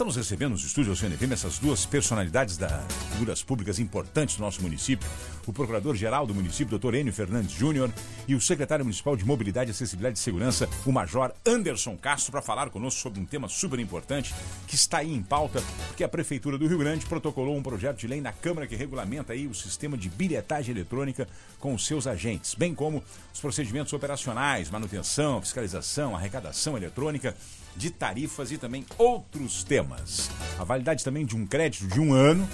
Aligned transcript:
Estamos 0.00 0.16
recebendo 0.16 0.52
nos 0.52 0.64
estúdios 0.64 0.98
da 0.98 1.06
CNFM 1.06 1.34
essas 1.34 1.58
duas 1.58 1.84
personalidades 1.84 2.56
das 2.56 2.82
figuras 3.12 3.42
públicas 3.42 3.78
importantes 3.78 4.34
do 4.34 4.42
nosso 4.42 4.62
município. 4.62 5.06
O 5.46 5.52
Procurador-Geral 5.52 6.26
do 6.26 6.34
município, 6.34 6.70
doutor 6.70 6.94
Enio 6.94 7.12
Fernandes 7.12 7.52
Júnior, 7.52 7.92
e 8.26 8.34
o 8.34 8.40
Secretário 8.40 8.82
Municipal 8.82 9.14
de 9.14 9.26
Mobilidade, 9.26 9.72
Acessibilidade 9.72 10.18
e 10.18 10.22
Segurança, 10.22 10.66
o 10.86 10.90
Major 10.90 11.34
Anderson 11.44 11.98
Castro, 11.98 12.32
para 12.32 12.40
falar 12.40 12.70
conosco 12.70 12.98
sobre 12.98 13.20
um 13.20 13.26
tema 13.26 13.46
super 13.46 13.78
importante 13.78 14.34
que 14.66 14.74
está 14.74 14.98
aí 14.98 15.12
em 15.12 15.22
pauta, 15.22 15.62
porque 15.88 16.02
a 16.02 16.08
Prefeitura 16.08 16.56
do 16.56 16.66
Rio 16.66 16.78
Grande 16.78 17.04
protocolou 17.04 17.54
um 17.54 17.62
projeto 17.62 17.98
de 17.98 18.06
lei 18.06 18.22
na 18.22 18.32
Câmara 18.32 18.66
que 18.66 18.76
regulamenta 18.76 19.34
aí 19.34 19.46
o 19.46 19.54
sistema 19.54 19.98
de 19.98 20.08
bilhetagem 20.08 20.74
eletrônica 20.74 21.28
com 21.58 21.74
os 21.74 21.84
seus 21.84 22.06
agentes, 22.06 22.54
bem 22.54 22.74
como 22.74 23.04
os 23.34 23.40
procedimentos 23.40 23.92
operacionais, 23.92 24.70
manutenção, 24.70 25.42
fiscalização, 25.42 26.16
arrecadação 26.16 26.74
eletrônica 26.74 27.36
de 27.76 27.90
tarifas 27.90 28.50
e 28.52 28.58
também 28.58 28.84
outros 28.98 29.64
temas. 29.64 30.30
A 30.58 30.64
validade 30.64 31.04
também 31.04 31.24
de 31.24 31.36
um 31.36 31.46
crédito 31.46 31.86
de 31.86 32.00
um 32.00 32.12
ano, 32.12 32.48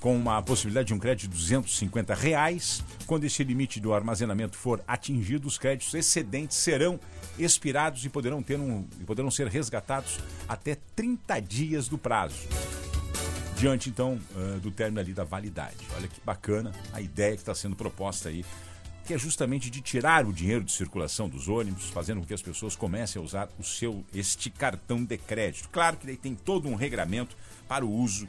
com 0.00 0.16
uma 0.16 0.42
possibilidade 0.42 0.88
de 0.88 0.94
um 0.94 0.98
crédito 0.98 1.28
de 1.28 1.36
250 1.36 2.14
reais. 2.14 2.82
Quando 3.06 3.24
esse 3.24 3.44
limite 3.44 3.78
do 3.80 3.92
armazenamento 3.92 4.56
for 4.56 4.82
atingido, 4.86 5.46
os 5.46 5.58
créditos 5.58 5.92
excedentes 5.94 6.56
serão 6.56 6.98
expirados 7.38 8.04
e 8.04 8.08
poderão, 8.08 8.42
ter 8.42 8.58
um, 8.58 8.82
poderão 9.06 9.30
ser 9.30 9.46
resgatados 9.48 10.18
até 10.48 10.76
30 10.96 11.40
dias 11.40 11.88
do 11.88 11.98
prazo. 11.98 12.48
Diante, 13.56 13.90
então, 13.90 14.18
do 14.62 14.70
término 14.70 15.00
ali 15.00 15.12
da 15.12 15.22
validade. 15.22 15.76
Olha 15.94 16.08
que 16.08 16.18
bacana 16.24 16.72
a 16.94 17.00
ideia 17.02 17.32
que 17.32 17.42
está 17.42 17.54
sendo 17.54 17.76
proposta 17.76 18.30
aí 18.30 18.42
que 19.10 19.14
é 19.14 19.18
justamente 19.18 19.68
de 19.70 19.80
tirar 19.80 20.24
o 20.24 20.32
dinheiro 20.32 20.62
de 20.62 20.70
circulação 20.70 21.28
dos 21.28 21.48
ônibus, 21.48 21.90
fazendo 21.90 22.20
com 22.20 22.26
que 22.28 22.32
as 22.32 22.40
pessoas 22.40 22.76
comecem 22.76 23.20
a 23.20 23.24
usar 23.24 23.48
o 23.58 23.64
seu 23.64 24.04
este 24.14 24.48
cartão 24.50 25.02
de 25.02 25.18
crédito. 25.18 25.68
Claro 25.68 25.96
que 25.96 26.06
daí 26.06 26.16
tem 26.16 26.32
todo 26.32 26.68
um 26.68 26.76
regramento 26.76 27.36
para 27.66 27.84
o 27.84 27.92
uso 27.92 28.28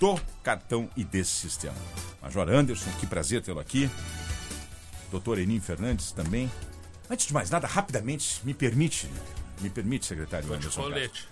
do 0.00 0.20
cartão 0.42 0.90
e 0.96 1.04
desse 1.04 1.30
sistema. 1.30 1.76
Major 2.20 2.50
Anderson, 2.50 2.90
que 2.98 3.06
prazer 3.06 3.42
tê-lo 3.42 3.60
aqui. 3.60 3.88
Doutor 5.08 5.38
Enim 5.38 5.60
Fernandes 5.60 6.10
também. 6.10 6.50
Antes 7.08 7.28
de 7.28 7.32
mais 7.32 7.48
nada, 7.48 7.68
rapidamente, 7.68 8.44
me 8.44 8.52
permite, 8.52 9.08
me 9.60 9.70
permite, 9.70 10.04
secretário 10.04 10.52
Anderson. 10.52 10.82
Colete. 10.82 11.28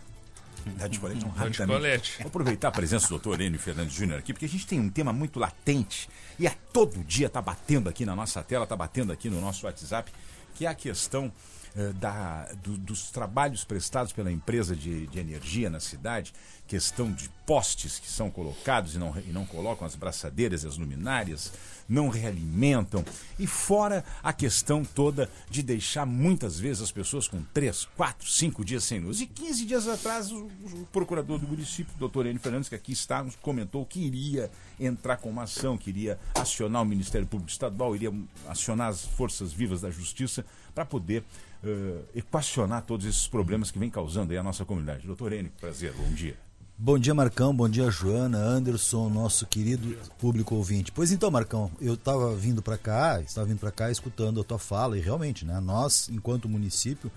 Dá 0.77 0.89
de 0.89 0.99
colete, 0.99 1.25
um, 1.25 1.29
rapidamente. 1.29 2.19
Vou 2.19 2.29
aproveitar 2.29 2.69
a 2.69 2.73
presença 2.73 3.07
do 3.07 3.11
doutor 3.11 3.41
Enio 3.41 3.59
Fernandes 3.59 3.95
Júnior 3.95 4.19
aqui, 4.19 4.33
porque 4.33 4.47
a 4.47 4.49
gente 4.49 4.67
tem 4.67 4.81
um 4.81 4.89
tema 4.89 5.13
muito 5.13 5.39
latente 5.39 6.09
e 6.39 6.47
a 6.47 6.53
todo 6.73 7.03
dia 7.05 7.27
está 7.27 7.41
batendo 7.41 7.89
aqui 7.89 8.05
na 8.05 8.17
nossa 8.17 8.43
tela, 8.43 8.65
está 8.65 8.77
batendo 8.77 9.13
aqui 9.13 9.31
no 9.31 9.41
nosso 9.41 9.67
WhatsApp, 9.67 10.13
que 10.55 10.67
é 10.67 10.69
a 10.69 10.75
questão 10.75 11.33
eh, 11.77 11.93
da, 11.93 12.49
do, 12.63 12.79
dos 12.79 13.11
trabalhos 13.11 13.63
prestados 13.63 14.11
pela 14.11 14.33
empresa 14.33 14.75
de, 14.75 15.07
de, 15.09 15.19
energia 15.19 15.69
na 15.69 15.79
cidade, 15.79 16.33
questão 16.67 17.13
de 17.13 17.29
postes 17.47 17.99
que 17.99 18.11
são 18.11 18.29
colocados 18.29 18.97
e 18.97 18.99
não, 18.99 19.17
e 19.19 19.33
não 19.33 19.47
colocam 19.47 19.87
as 19.87 19.95
braçadeiras 19.95 20.65
e 20.65 20.67
as 20.67 20.77
luminárias, 20.77 21.53
não 21.89 22.09
realimentam, 22.09 23.05
e 23.39 23.47
fora 23.47 24.05
a 24.23 24.33
questão 24.33 24.85
toda 24.85 25.31
de 25.49 25.63
deixar 25.63 26.05
muitas 26.05 26.59
vezes 26.59 26.83
as 26.83 26.91
pessoas 26.91 27.29
com 27.29 27.41
3, 27.55 27.87
4, 27.97 28.29
5 28.29 28.65
dias 28.65 28.83
sem 28.83 28.99
luz. 28.99 29.21
E 29.21 29.27
15 29.27 29.65
dias 29.65 29.87
atrás, 29.87 30.33
o, 30.33 30.47
o 30.47 30.89
procurador 30.93 31.39
do 31.39 31.47
município, 31.47 31.95
doutor 31.99 32.27
Enio 32.27 32.41
Fernandes, 32.41 32.69
que 32.69 32.75
aqui 32.75 32.93
está, 32.93 33.23
nos 33.23 33.37
comentou 33.37 33.87
que 33.87 34.01
iria 34.01 34.51
entrar 34.81 35.17
com 35.19 35.31
uma 35.31 35.45
ação, 35.45 35.79
que 35.79 35.91
iria 35.91 36.19
acionar 36.35 36.83
o 36.83 36.87
Ministério 36.87 37.27
Público 37.27 37.51
Estadual, 37.51 37.95
iria 37.95 38.13
acionar 38.49 38.89
as 38.89 39.05
forças 39.05 39.53
vivas 39.53 39.83
da 39.83 39.91
justiça 39.91 40.45
para 40.75 40.85
poder 40.85 41.23
uh, 41.63 42.05
equacionar 42.15 42.83
todos 42.83 43.07
esses 43.07 43.29
problemas 43.29 43.71
que 43.71 43.79
vem 43.79 43.89
causando 43.89 44.33
aí 44.33 44.39
a 44.39 44.43
nossa 44.43 44.65
comunidade. 44.65 45.07
Doutor 45.07 45.33
Enio, 45.33 45.53
prazer, 45.61 45.93
bom 45.93 46.13
dia. 46.13 46.37
Bom 46.79 46.99
dia, 46.99 47.15
Marcão. 47.15 47.57
Bom 47.57 47.71
dia, 47.71 47.91
Joana, 47.91 48.37
Anderson, 48.37 49.09
nosso 49.09 49.47
querido 49.47 49.97
público 50.19 50.55
ouvinte. 50.55 50.93
Pois 50.93 51.11
então, 51.11 51.31
Marcão, 51.31 51.71
eu 51.81 51.95
estava 51.95 52.37
vindo 52.37 52.61
para 52.61 52.77
cá, 52.77 53.19
estava 53.23 53.47
vindo 53.47 53.59
para 53.59 53.73
cá 53.73 53.91
escutando 53.91 54.43
a 54.43 54.45
tua 54.45 54.59
fala 54.59 54.99
e 54.99 55.01
realmente, 55.01 55.47
né, 55.47 55.59
nós, 55.59 56.11
enquanto 56.11 56.51
município, 56.51 57.11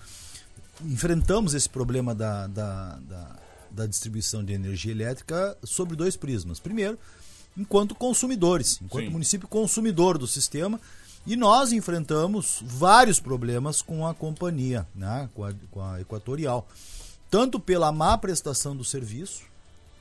enfrentamos 0.82 1.52
esse 1.52 1.68
problema 1.68 2.14
da, 2.14 2.46
da, 2.46 2.98
da, 3.00 3.36
da 3.70 3.86
distribuição 3.86 4.42
de 4.42 4.54
energia 4.54 4.92
elétrica 4.92 5.54
sobre 5.62 5.94
dois 5.94 6.16
prismas. 6.16 6.58
Primeiro, 6.58 6.98
enquanto 7.54 7.94
consumidores, 7.94 8.80
enquanto 8.80 9.04
Sim. 9.04 9.10
município 9.10 9.46
consumidor 9.46 10.16
do 10.16 10.26
sistema, 10.26 10.80
e 11.26 11.36
nós 11.36 11.70
enfrentamos 11.70 12.62
vários 12.64 13.20
problemas 13.20 13.82
com 13.82 14.06
a 14.06 14.14
companhia, 14.14 14.88
né, 14.94 15.28
com, 15.34 15.44
a, 15.44 15.52
com 15.70 15.82
a 15.82 16.00
Equatorial. 16.00 16.66
Tanto 17.30 17.60
pela 17.60 17.92
má 17.92 18.16
prestação 18.16 18.74
do 18.74 18.84
serviço, 18.84 19.49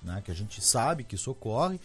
né, 0.01 0.21
que 0.23 0.31
a 0.31 0.35
gente 0.35 0.61
sabe 0.61 1.03
que 1.03 1.15
isso 1.15 1.31
ocorre, 1.31 1.79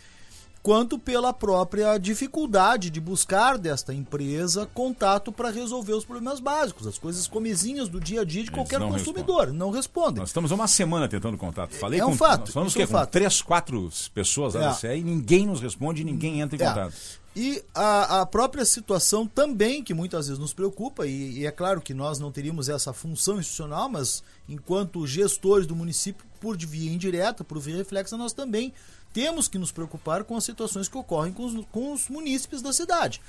quanto 0.65 0.99
pela 0.99 1.31
própria 1.31 1.99
dificuldade 1.99 2.89
de 2.89 2.99
buscar 2.99 3.59
desta 3.59 3.93
empresa 3.93 4.67
contato 4.73 5.31
para 5.31 5.51
resolver 5.51 5.93
os 5.93 6.07
problemas 6.07 6.41
básicos, 6.41 6.87
as 6.87 6.97
coisas 6.97 7.27
comezinhas 7.27 7.87
do 7.87 8.01
dia 8.01 8.23
a 8.23 8.25
dia 8.25 8.43
de 8.43 8.49
Eles 8.49 8.55
qualquer 8.55 8.81
não 8.81 8.91
consumidor. 8.91 9.41
Respondem. 9.41 9.59
Não 9.59 9.71
respondem. 9.71 10.21
Nós 10.21 10.31
estamos 10.31 10.51
há 10.51 10.55
uma 10.55 10.67
semana 10.67 11.07
tentando 11.07 11.37
contato. 11.37 11.75
Falei 11.75 12.01
é 12.01 12.07
um 12.07 12.13
com, 12.13 12.17
fato. 12.17 12.41
Nós 12.41 12.51
falamos 12.51 12.75
que 12.75 12.81
é 12.81 12.87
um 12.87 12.89
fato. 12.89 13.11
três, 13.11 13.43
quatro 13.43 13.91
pessoas 14.15 14.55
da 14.55 14.75
é. 14.85 14.97
e 14.97 15.05
ninguém 15.05 15.45
nos 15.45 15.61
responde, 15.61 16.03
ninguém 16.03 16.41
entra 16.41 16.57
em 16.57 16.63
é. 16.63 16.67
contato. 16.67 16.95
E 17.37 17.63
a, 17.75 18.23
a, 18.23 18.27
própria 18.27 18.65
situação 18.65 19.27
também, 19.27 19.83
que 19.83 19.93
muitas 19.93 20.29
vezes 20.29 20.39
nos 20.39 20.55
preocupa, 20.55 21.07
e, 21.07 21.41
e, 21.41 21.47
é 21.47 21.51
claro 21.51 21.81
que 21.81 21.93
nós 21.93 22.19
não 22.19 22.33
teríamos 22.33 22.71
essa 22.71 22.93
função 22.93 23.39
institucional, 23.39 23.89
mas 23.89 24.23
enquanto 24.49 25.07
gestores 25.07 25.67
do 25.67 25.77
município, 25.77 26.25
por 26.41 26.57
via 26.57 26.93
indireta, 26.93 27.43
por 27.43 27.59
via 27.59 27.77
reflexa, 27.77 28.17
nós 28.17 28.33
também 28.33 28.73
temos 29.15 29.49
que 29.49 29.57
nos 29.57 29.73
preocupar 29.73 30.25
com 30.25 30.37
as 30.37 30.45
situações 30.45 30.89
que 30.89 30.99
ocorrem 30.99 31.33
com 31.33 31.47
os, 31.47 31.65
com 31.71 31.93
os 31.93 32.09
munícipes 32.09 32.61
da 32.61 32.73
cidade. 32.73 33.23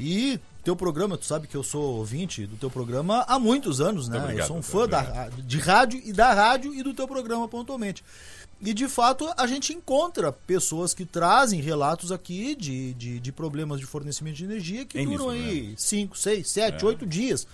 E 0.00 0.40
teu 0.64 0.74
programa, 0.74 1.16
tu 1.16 1.24
sabe 1.24 1.46
que 1.46 1.56
eu 1.56 1.62
sou 1.62 1.98
ouvinte 1.98 2.46
do 2.46 2.56
teu 2.56 2.70
programa 2.70 3.24
há 3.28 3.38
muitos 3.38 3.80
anos, 3.80 4.08
né? 4.08 4.18
Obrigado, 4.18 4.40
eu 4.40 4.46
sou 4.46 4.56
um 4.56 4.62
fã 4.62 4.88
da, 4.88 5.28
de 5.28 5.58
rádio 5.58 6.02
e 6.04 6.12
da 6.12 6.32
rádio 6.32 6.74
e 6.74 6.82
do 6.82 6.92
teu 6.92 7.06
programa 7.06 7.46
pontualmente. 7.46 8.02
E 8.60 8.72
de 8.72 8.88
fato 8.88 9.30
a 9.36 9.46
gente 9.46 9.72
encontra 9.74 10.32
pessoas 10.32 10.94
que 10.94 11.04
trazem 11.04 11.60
relatos 11.60 12.10
aqui 12.10 12.54
de, 12.54 12.94
de, 12.94 13.20
de 13.20 13.32
problemas 13.32 13.78
de 13.78 13.86
fornecimento 13.86 14.36
de 14.36 14.44
energia 14.44 14.86
que 14.86 14.98
é 14.98 15.04
duram 15.04 15.28
aí 15.28 15.74
5, 15.76 16.16
6, 16.16 16.48
7, 16.48 16.84
8 16.84 17.06
dias. 17.06 17.46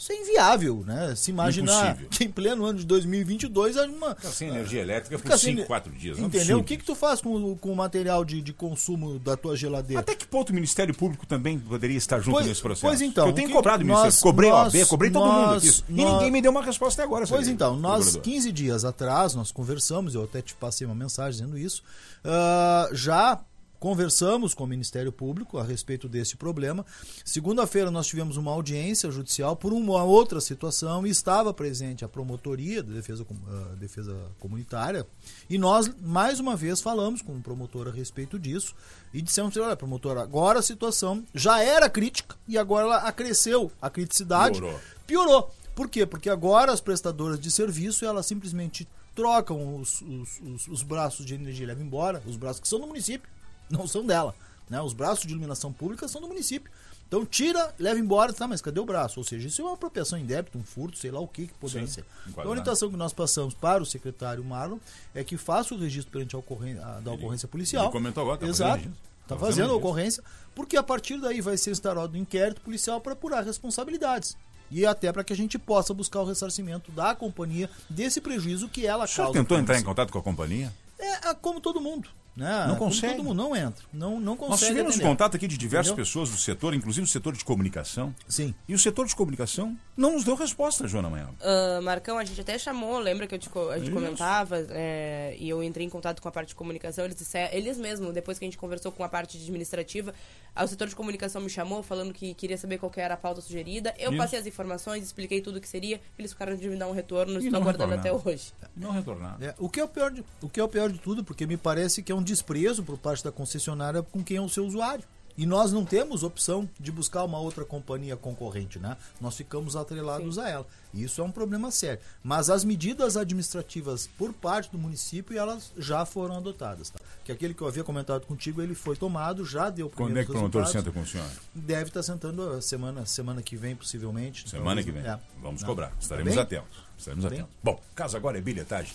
Isso 0.00 0.12
é 0.12 0.16
inviável, 0.16 0.82
né? 0.86 1.14
Se 1.14 1.30
imaginar 1.30 1.90
Impossível. 1.90 2.08
que 2.08 2.24
em 2.24 2.30
pleno 2.30 2.64
ano 2.64 2.78
de 2.78 2.86
2022 2.86 3.76
há 3.76 3.84
uma. 3.84 4.14
Fica 4.14 4.28
sem 4.30 4.48
energia 4.48 4.80
elétrica 4.80 5.18
por 5.18 5.38
5, 5.38 5.66
4 5.66 5.92
dias. 5.92 6.18
É 6.18 6.22
entendeu? 6.22 6.58
o 6.58 6.64
que, 6.64 6.78
que 6.78 6.84
tu 6.84 6.94
faz 6.94 7.20
com, 7.20 7.54
com 7.58 7.70
o 7.70 7.76
material 7.76 8.24
de, 8.24 8.40
de 8.40 8.54
consumo 8.54 9.18
da 9.18 9.36
tua 9.36 9.54
geladeira? 9.54 10.00
Até 10.00 10.14
que 10.14 10.26
ponto 10.26 10.50
o 10.50 10.54
Ministério 10.54 10.94
Público 10.94 11.26
também 11.26 11.58
poderia 11.58 11.98
estar 11.98 12.18
junto 12.18 12.36
pois, 12.36 12.46
nesse 12.46 12.62
processo? 12.62 12.86
Pois 12.86 13.02
então. 13.02 13.26
eu 13.26 13.34
tenho 13.34 13.50
cobrado 13.50 13.82
o 13.82 13.86
Ministério. 13.86 14.10
Nós, 14.10 14.20
cobrei 14.22 14.48
nós, 14.48 14.74
a 14.74 14.78
OAB, 14.78 14.88
cobrei 14.88 15.10
todo 15.10 15.26
nós, 15.26 15.36
mundo 15.36 15.56
aqui. 15.58 15.84
E 15.90 15.92
ninguém 15.92 16.30
me 16.30 16.40
deu 16.40 16.50
uma 16.50 16.62
resposta 16.62 17.02
até 17.02 17.06
agora. 17.06 17.26
Pois 17.26 17.46
então, 17.46 17.76
nós, 17.76 18.16
15 18.16 18.50
dias 18.52 18.86
atrás, 18.86 19.34
nós 19.34 19.52
conversamos, 19.52 20.14
eu 20.14 20.24
até 20.24 20.40
te 20.40 20.54
passei 20.54 20.86
uma 20.86 20.96
mensagem 20.96 21.32
dizendo 21.42 21.58
isso, 21.58 21.82
uh, 22.24 22.94
já 22.94 23.38
Conversamos 23.80 24.52
com 24.52 24.64
o 24.64 24.66
Ministério 24.66 25.10
Público 25.10 25.56
a 25.56 25.64
respeito 25.64 26.06
desse 26.06 26.36
problema. 26.36 26.84
Segunda-feira 27.24 27.90
nós 27.90 28.06
tivemos 28.06 28.36
uma 28.36 28.52
audiência 28.52 29.10
judicial 29.10 29.56
por 29.56 29.72
uma 29.72 30.04
outra 30.04 30.38
situação 30.38 31.06
e 31.06 31.10
estava 31.10 31.54
presente 31.54 32.04
a 32.04 32.08
promotoria 32.08 32.82
da 32.82 32.92
defesa, 32.92 33.22
uh, 33.22 33.76
defesa 33.76 34.14
comunitária 34.38 35.06
e 35.48 35.56
nós 35.56 35.90
mais 36.02 36.38
uma 36.38 36.54
vez 36.54 36.82
falamos 36.82 37.22
com 37.22 37.32
o 37.32 37.40
promotor 37.40 37.88
a 37.88 37.90
respeito 37.90 38.38
disso 38.38 38.74
e 39.14 39.22
dissemos 39.22 39.56
olha 39.56 39.74
promotor 39.74 40.18
agora 40.18 40.58
a 40.58 40.62
situação 40.62 41.24
já 41.34 41.62
era 41.62 41.88
crítica 41.88 42.36
e 42.46 42.58
agora 42.58 42.84
ela 42.84 42.96
acresceu 42.98 43.72
a 43.80 43.88
criticidade 43.88 44.60
piorou, 44.60 44.80
piorou. 45.06 45.54
por 45.74 45.88
quê 45.88 46.04
porque 46.04 46.28
agora 46.28 46.70
as 46.70 46.82
prestadoras 46.82 47.40
de 47.40 47.50
serviço 47.50 48.04
elas 48.04 48.26
simplesmente 48.26 48.86
trocam 49.14 49.76
os, 49.76 50.02
os, 50.02 50.40
os, 50.40 50.68
os 50.68 50.82
braços 50.82 51.24
de 51.24 51.34
energia 51.34 51.66
levam 51.66 51.84
embora 51.84 52.22
os 52.26 52.36
braços 52.36 52.60
que 52.60 52.68
são 52.68 52.78
do 52.78 52.86
município 52.86 53.39
não 53.70 53.86
são 53.86 54.04
dela. 54.04 54.34
Né? 54.68 54.80
Os 54.80 54.92
braços 54.92 55.24
de 55.24 55.30
iluminação 55.30 55.72
pública 55.72 56.06
são 56.08 56.20
do 56.20 56.28
município. 56.28 56.70
Então 57.10 57.26
tira, 57.26 57.74
leva 57.76 57.98
embora, 57.98 58.32
tá, 58.32 58.46
mas 58.46 58.62
cadê 58.62 58.78
o 58.78 58.84
braço? 58.84 59.18
Ou 59.18 59.24
seja, 59.24 59.48
isso 59.48 59.60
é 59.60 59.64
uma 59.64 59.74
apropriação 59.74 60.16
em 60.16 60.24
débito, 60.24 60.56
um 60.56 60.62
furto, 60.62 60.96
sei 60.96 61.10
lá 61.10 61.18
o 61.18 61.26
que, 61.26 61.48
que 61.48 61.54
poderia 61.54 61.88
Sim, 61.88 61.94
ser. 61.94 62.04
Então, 62.28 62.44
a 62.44 62.48
orientação 62.48 62.88
que 62.88 62.96
nós 62.96 63.12
passamos 63.12 63.52
para 63.52 63.82
o 63.82 63.86
secretário 63.86 64.44
Marlon 64.44 64.78
é 65.12 65.24
que 65.24 65.36
faça 65.36 65.74
o 65.74 65.78
registro 65.78 66.12
perante 66.12 66.36
a 66.36 66.38
ocorrência, 66.38 66.86
a, 66.86 67.00
da 67.00 67.10
ocorrência 67.10 67.48
policial. 67.48 67.86
Ele 67.86 67.92
comentou 67.92 68.22
agora, 68.22 68.38
tá 68.38 68.46
Exato. 68.46 68.88
Está 69.22 69.36
fazendo, 69.36 69.40
fazendo 69.40 69.72
a 69.72 69.76
ocorrência, 69.76 70.22
porque 70.54 70.76
a 70.76 70.84
partir 70.84 71.20
daí 71.20 71.40
vai 71.40 71.56
ser 71.56 71.72
instaurado 71.72 72.16
um 72.16 72.20
inquérito 72.20 72.60
policial 72.60 73.00
para 73.00 73.12
apurar 73.12 73.44
responsabilidades. 73.44 74.36
E 74.70 74.86
até 74.86 75.12
para 75.12 75.24
que 75.24 75.32
a 75.32 75.36
gente 75.36 75.58
possa 75.58 75.92
buscar 75.92 76.20
o 76.20 76.24
ressarcimento 76.24 76.92
da 76.92 77.12
companhia 77.12 77.68
desse 77.88 78.20
prejuízo 78.20 78.68
que 78.68 78.86
ela 78.86 79.04
o 79.04 79.08
causa. 79.08 79.32
Você 79.32 79.38
tentou 79.38 79.58
entrar 79.58 79.76
em 79.76 79.82
contato 79.82 80.12
com 80.12 80.18
a 80.20 80.22
companhia? 80.22 80.72
É, 80.96 81.34
como 81.34 81.60
todo 81.60 81.80
mundo. 81.80 82.08
Né? 82.40 82.66
Não 82.68 82.76
consegue. 82.76 83.16
Todo 83.16 83.24
mundo 83.24 83.36
não 83.36 83.54
entra. 83.54 83.84
Não, 83.92 84.18
não 84.18 84.34
consegue. 84.34 84.50
Nós 84.50 84.60
tivemos 84.68 84.94
atender. 84.94 85.08
contato 85.10 85.36
aqui 85.36 85.46
de 85.46 85.58
diversas 85.58 85.88
Entendeu? 85.88 86.06
pessoas 86.06 86.30
do 86.30 86.38
setor, 86.38 86.72
inclusive 86.72 87.06
do 87.06 87.10
setor 87.10 87.36
de 87.36 87.44
comunicação. 87.44 88.14
Sim. 88.26 88.54
E 88.66 88.74
o 88.74 88.78
setor 88.78 89.06
de 89.06 89.14
comunicação 89.14 89.76
não 89.94 90.14
nos 90.14 90.24
deu 90.24 90.34
resposta, 90.34 90.88
Joana 90.88 91.10
Manhã. 91.10 91.28
Ah, 91.42 91.80
Marcão, 91.82 92.16
a 92.16 92.24
gente 92.24 92.40
até 92.40 92.58
chamou, 92.58 92.98
lembra 92.98 93.26
que 93.26 93.34
eu 93.34 93.38
te 93.38 93.50
a 93.50 93.76
gente 93.76 93.88
Isso. 93.88 93.92
comentava 93.92 94.56
é, 94.70 95.36
e 95.38 95.50
eu 95.50 95.62
entrei 95.62 95.86
em 95.86 95.90
contato 95.90 96.22
com 96.22 96.28
a 96.28 96.32
parte 96.32 96.48
de 96.48 96.54
comunicação, 96.54 97.04
eles 97.04 97.16
disseram, 97.16 97.52
eles 97.54 97.76
mesmos, 97.76 98.14
depois 98.14 98.38
que 98.38 98.44
a 98.44 98.48
gente 98.48 98.56
conversou 98.56 98.90
com 98.90 99.04
a 99.04 99.08
parte 99.08 99.36
administrativa, 99.36 100.14
ah, 100.54 100.64
o 100.64 100.68
setor 100.68 100.88
de 100.88 100.96
comunicação 100.96 101.42
me 101.42 101.50
chamou 101.50 101.82
falando 101.82 102.14
que 102.14 102.32
queria 102.32 102.56
saber 102.56 102.78
qual 102.78 102.90
que 102.90 103.00
era 103.00 103.14
a 103.14 103.16
pauta 103.18 103.42
sugerida. 103.42 103.94
Eu 103.98 104.10
Isso. 104.10 104.18
passei 104.18 104.38
as 104.38 104.46
informações, 104.46 105.04
expliquei 105.04 105.42
tudo 105.42 105.56
o 105.56 105.60
que 105.60 105.68
seria, 105.68 106.00
eles 106.18 106.32
ficaram 106.32 106.56
de 106.56 106.68
me 106.68 106.76
dar 106.76 106.88
um 106.88 106.92
retorno, 106.92 107.34
E 107.34 107.44
estou 107.44 107.60
aguardando 107.60 107.90
retornaram. 107.90 108.18
até 108.18 108.30
hoje. 108.30 108.52
Não 108.74 108.92
retornar. 108.92 109.36
É, 109.40 109.54
o, 109.58 109.68
que 109.68 109.80
é 109.80 109.84
o, 109.84 109.88
pior 109.88 110.10
de, 110.10 110.24
o 110.40 110.48
que 110.48 110.58
é 110.58 110.64
o 110.64 110.68
pior 110.68 110.90
de 110.90 110.98
tudo, 110.98 111.22
porque 111.22 111.46
me 111.46 111.56
parece 111.56 112.02
que 112.02 112.10
é 112.10 112.14
um 112.14 112.22
desprezo 112.30 112.82
por 112.84 112.96
parte 112.96 113.24
da 113.24 113.32
concessionária 113.32 114.02
com 114.02 114.22
quem 114.22 114.36
é 114.36 114.40
o 114.40 114.48
seu 114.48 114.64
usuário. 114.64 115.04
E 115.38 115.46
nós 115.46 115.72
não 115.72 115.84
temos 115.86 116.22
opção 116.22 116.68
de 116.78 116.92
buscar 116.92 117.24
uma 117.24 117.38
outra 117.38 117.64
companhia 117.64 118.14
concorrente, 118.16 118.78
né? 118.78 118.96
Nós 119.20 119.36
ficamos 119.36 119.74
atrelados 119.74 120.38
a 120.38 120.46
ela. 120.48 120.66
E 120.92 121.02
isso 121.04 121.20
é 121.22 121.24
um 121.24 121.30
problema 121.30 121.70
sério. 121.70 122.00
Mas 122.22 122.50
as 122.50 122.62
medidas 122.62 123.16
administrativas 123.16 124.06
por 124.18 124.34
parte 124.34 124.70
do 124.70 124.76
município, 124.76 125.38
elas 125.38 125.72
já 125.78 126.04
foram 126.04 126.36
adotadas, 126.36 126.90
tá? 126.90 126.98
Que 127.24 127.32
aquele 127.32 127.54
que 127.54 127.62
eu 127.62 127.68
havia 127.68 127.82
comentado 127.82 128.26
contigo, 128.26 128.60
ele 128.60 128.74
foi 128.74 128.96
tomado, 128.96 129.44
já 129.46 129.70
deu 129.70 129.88
Quando 129.88 130.18
é 130.18 130.24
que 130.24 130.30
o 130.30 130.34
promotor 130.34 130.66
senta 130.66 130.90
com 130.90 131.00
o 131.00 131.06
senhor? 131.06 131.26
Deve 131.54 131.88
estar 131.88 132.02
sentando 132.02 132.50
a 132.50 132.60
semana, 132.60 133.06
semana 133.06 133.40
que 133.40 133.56
vem, 133.56 133.74
possivelmente. 133.74 134.46
Semana 134.50 134.82
Talvez- 134.82 134.86
que 134.86 134.92
vem. 134.92 135.06
é. 135.10 135.18
Vamos 135.40 135.62
Não. 135.62 135.68
cobrar. 135.68 135.88
Tá 135.90 135.96
Estaremos 136.00 136.34
bem? 136.34 136.42
atentos. 136.42 136.78
Estaremos 136.98 137.24
Tá 137.24 137.30
atentos. 137.30 137.50
Bom, 137.62 137.80
caso 137.94 138.14
agora 138.16 138.36
é 138.36 138.40
bilhetagem. 138.42 138.92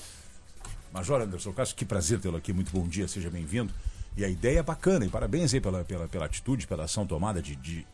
Major 0.95 1.21
Anderson 1.21 1.51
Castro, 1.51 1.75
que 1.75 1.83
prazer 1.83 2.21
tê-lo 2.21 2.37
aqui. 2.37 2.53
Muito 2.53 2.71
bom 2.71 2.87
dia, 2.87 3.05
seja 3.05 3.29
bem-vindo. 3.29 3.73
E 4.15 4.23
a 4.23 4.29
ideia 4.29 4.59
é 4.59 4.63
bacana, 4.63 5.05
e 5.05 5.09
parabéns 5.09 5.53
aí 5.53 5.59
pela, 5.59 5.83
pela, 5.83 6.07
pela 6.07 6.25
atitude, 6.25 6.65
pela 6.65 6.85
ação 6.85 7.05
tomada 7.05 7.41
de, 7.41 7.53
de 7.57 7.85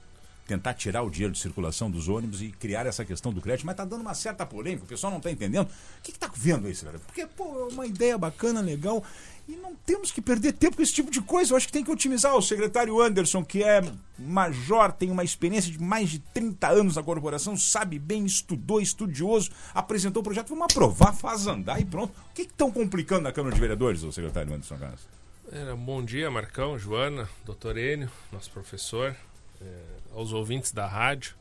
tentar 0.48 0.74
tirar 0.74 1.04
o 1.04 1.10
dinheiro 1.10 1.34
de 1.34 1.40
circulação 1.40 1.90
dos 1.90 2.08
ônibus 2.10 2.42
e 2.42 2.50
criar 2.50 2.86
essa 2.86 3.06
questão 3.06 3.32
do 3.32 3.42
crédito, 3.42 3.66
mas 3.66 3.76
tá 3.76 3.86
dando 3.86 4.02
uma 4.02 4.14
certa 4.14 4.46
polêmica, 4.46 4.84
o 4.84 4.88
pessoal 4.88 5.12
não 5.12 5.20
tá 5.20 5.32
entendendo. 5.32 5.68
O 5.68 6.02
que, 6.02 6.12
que 6.12 6.20
tá 6.20 6.30
vendo 6.34 6.68
aí, 6.68 6.76
cara? 6.76 7.00
Porque, 7.00 7.26
pô, 7.26 7.70
é 7.70 7.74
uma 7.74 7.86
ideia 7.86 8.18
bacana, 8.18 8.62
legal, 8.62 9.04
e 9.48 9.56
não 9.56 9.76
temos 9.76 10.12
que 10.12 10.22
perder 10.22 10.54
tempo 10.54 10.78
com 10.78 10.82
esse 10.82 10.94
tipo 10.94 11.12
de 11.12 11.22
coisa. 11.22 11.54
Eu 11.54 11.58
acho 11.58 11.68
que 11.68 11.74
tem 11.74 11.84
que 11.84 11.92
otimizar. 11.92 12.36
O 12.36 12.42
secretário 12.42 13.02
Anderson, 13.02 13.44
que 13.44 13.64
é 13.64 13.82
major, 14.18 14.92
tem 14.92 15.10
uma 15.10 15.24
experiência 15.24 15.72
de 15.72 15.82
mais 15.82 16.10
de 16.10 16.20
30 16.20 16.68
anos 16.70 16.96
na 16.96 17.04
corporação, 17.04 17.58
sabe 17.58 17.98
bem, 17.98 18.26
estudou, 18.26 18.80
estudioso, 18.80 19.52
apresentou 19.74 20.22
o 20.22 20.24
projeto, 20.24 20.50
vamos 20.50 20.66
aprovar, 20.66 21.14
faz 21.14 21.48
andar 21.48 21.82
e 21.82 21.86
pronto. 21.86 22.14
O 22.30 22.34
que 22.34 22.44
estão 22.44 22.72
complicando 22.72 23.22
na 23.22 23.32
Câmara 23.32 23.54
de 23.54 23.60
Vereadores, 23.60 24.04
o 24.04 24.12
secretário 24.12 24.54
Anderson 24.54 24.78
Castro? 24.78 25.10
Era, 25.52 25.76
bom 25.76 26.04
dia, 26.04 26.32
Marcão, 26.32 26.78
Joana, 26.78 27.28
doutor 27.44 27.78
Enio, 27.78 28.10
nosso 28.32 28.50
professor, 28.52 29.16
é, 29.60 29.82
aos 30.13 30.34
ouvintes 30.34 30.72
da 30.72 30.88
rádio. 30.88 31.36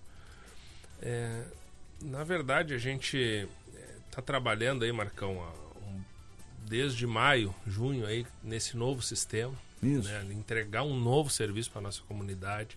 É, 1.02 1.44
na 2.02 2.24
verdade, 2.24 2.74
a 2.74 2.78
gente 2.78 3.48
está 4.08 4.22
trabalhando 4.22 4.84
aí, 4.84 4.92
Marcão, 4.92 5.46
desde 6.66 7.06
maio, 7.06 7.54
junho, 7.66 8.06
aí, 8.06 8.26
nesse 8.42 8.76
novo 8.76 9.02
sistema. 9.02 9.54
Né, 10.04 10.26
entregar 10.34 10.82
um 10.82 10.98
novo 10.98 11.30
serviço 11.30 11.70
para 11.70 11.80
nossa 11.80 12.02
comunidade. 12.02 12.76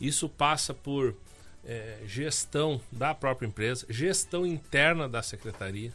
Isso 0.00 0.28
passa 0.28 0.72
por 0.72 1.16
é, 1.64 1.98
gestão 2.06 2.80
da 2.90 3.14
própria 3.14 3.46
empresa, 3.46 3.86
gestão 3.88 4.46
interna 4.46 5.08
da 5.08 5.22
secretaria, 5.22 5.92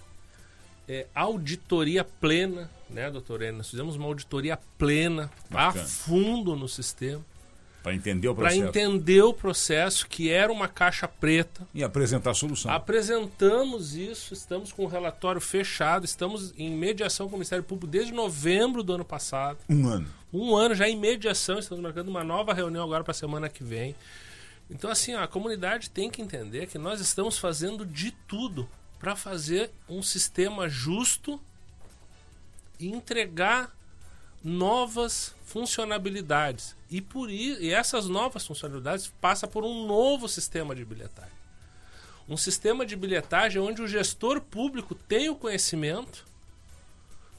é, 0.87 1.05
auditoria 1.13 2.03
plena, 2.03 2.69
né, 2.89 3.11
doutor? 3.11 3.41
Nós 3.51 3.69
fizemos 3.69 3.95
uma 3.95 4.05
auditoria 4.05 4.57
plena, 4.77 5.29
Bacana. 5.49 5.83
a 5.83 5.87
fundo 5.87 6.55
no 6.55 6.67
sistema, 6.67 7.25
Para 7.87 7.95
entender 7.95 8.27
o 8.27 8.35
para 8.35 8.49
processo 8.49 8.67
entender 8.67 9.21
o 9.21 9.33
processo, 9.33 10.07
que 10.07 10.29
era 10.29 10.51
uma 10.51 10.67
caixa 10.67 11.07
preta. 11.07 11.67
e 11.73 11.83
apresentar 11.83 12.31
a 12.31 12.33
solução. 12.33 12.71
Apresentamos 12.71 13.95
isso, 13.95 14.33
estamos 14.33 14.71
com 14.71 14.83
o 14.83 14.87
relatório 14.87 15.39
fechado, 15.39 16.05
estamos 16.05 16.53
em 16.57 16.69
mediação 16.71 17.27
com 17.27 17.35
o 17.35 17.37
Ministério 17.37 17.63
Público 17.63 17.87
desde 17.87 18.11
novembro 18.11 18.83
do 18.83 18.93
ano 18.93 19.05
passado. 19.05 19.59
Um 19.69 19.87
ano. 19.87 20.07
Um 20.33 20.55
ano 20.55 20.75
já 20.75 20.87
em 20.87 20.97
mediação, 20.97 21.59
estamos 21.59 21.81
marcando 21.81 22.09
uma 22.09 22.23
nova 22.23 22.53
reunião 22.53 22.83
agora 22.83 23.03
para 23.03 23.11
a 23.11 23.15
semana 23.15 23.47
que 23.47 23.63
vem. 23.63 23.95
Então, 24.69 24.89
assim, 24.89 25.15
ó, 25.15 25.23
a 25.23 25.27
comunidade 25.27 25.89
tem 25.89 26.09
que 26.09 26.21
entender 26.21 26.67
que 26.67 26.77
nós 26.77 26.99
estamos 26.99 27.37
fazendo 27.37 27.85
de 27.85 28.11
tudo 28.27 28.67
para 28.99 29.15
fazer 29.15 29.71
um 29.87 30.01
sistema 30.01 30.67
justo 30.67 31.39
e 32.79 32.89
entregar 32.89 33.76
novas 34.43 35.35
funcionalidades. 35.45 36.75
E 36.89 37.01
por 37.01 37.29
i- 37.29 37.57
e 37.59 37.73
essas 37.73 38.07
novas 38.07 38.45
funcionalidades 38.45 39.07
passa 39.21 39.47
por 39.47 39.63
um 39.63 39.85
novo 39.85 40.27
sistema 40.27 40.75
de 40.75 40.85
bilhetagem. 40.85 41.35
Um 42.29 42.37
sistema 42.37 42.85
de 42.85 42.95
bilhetagem 42.95 43.61
onde 43.61 43.81
o 43.81 43.87
gestor 43.87 44.41
público 44.41 44.93
tem 44.93 45.29
o 45.29 45.35
conhecimento, 45.35 46.25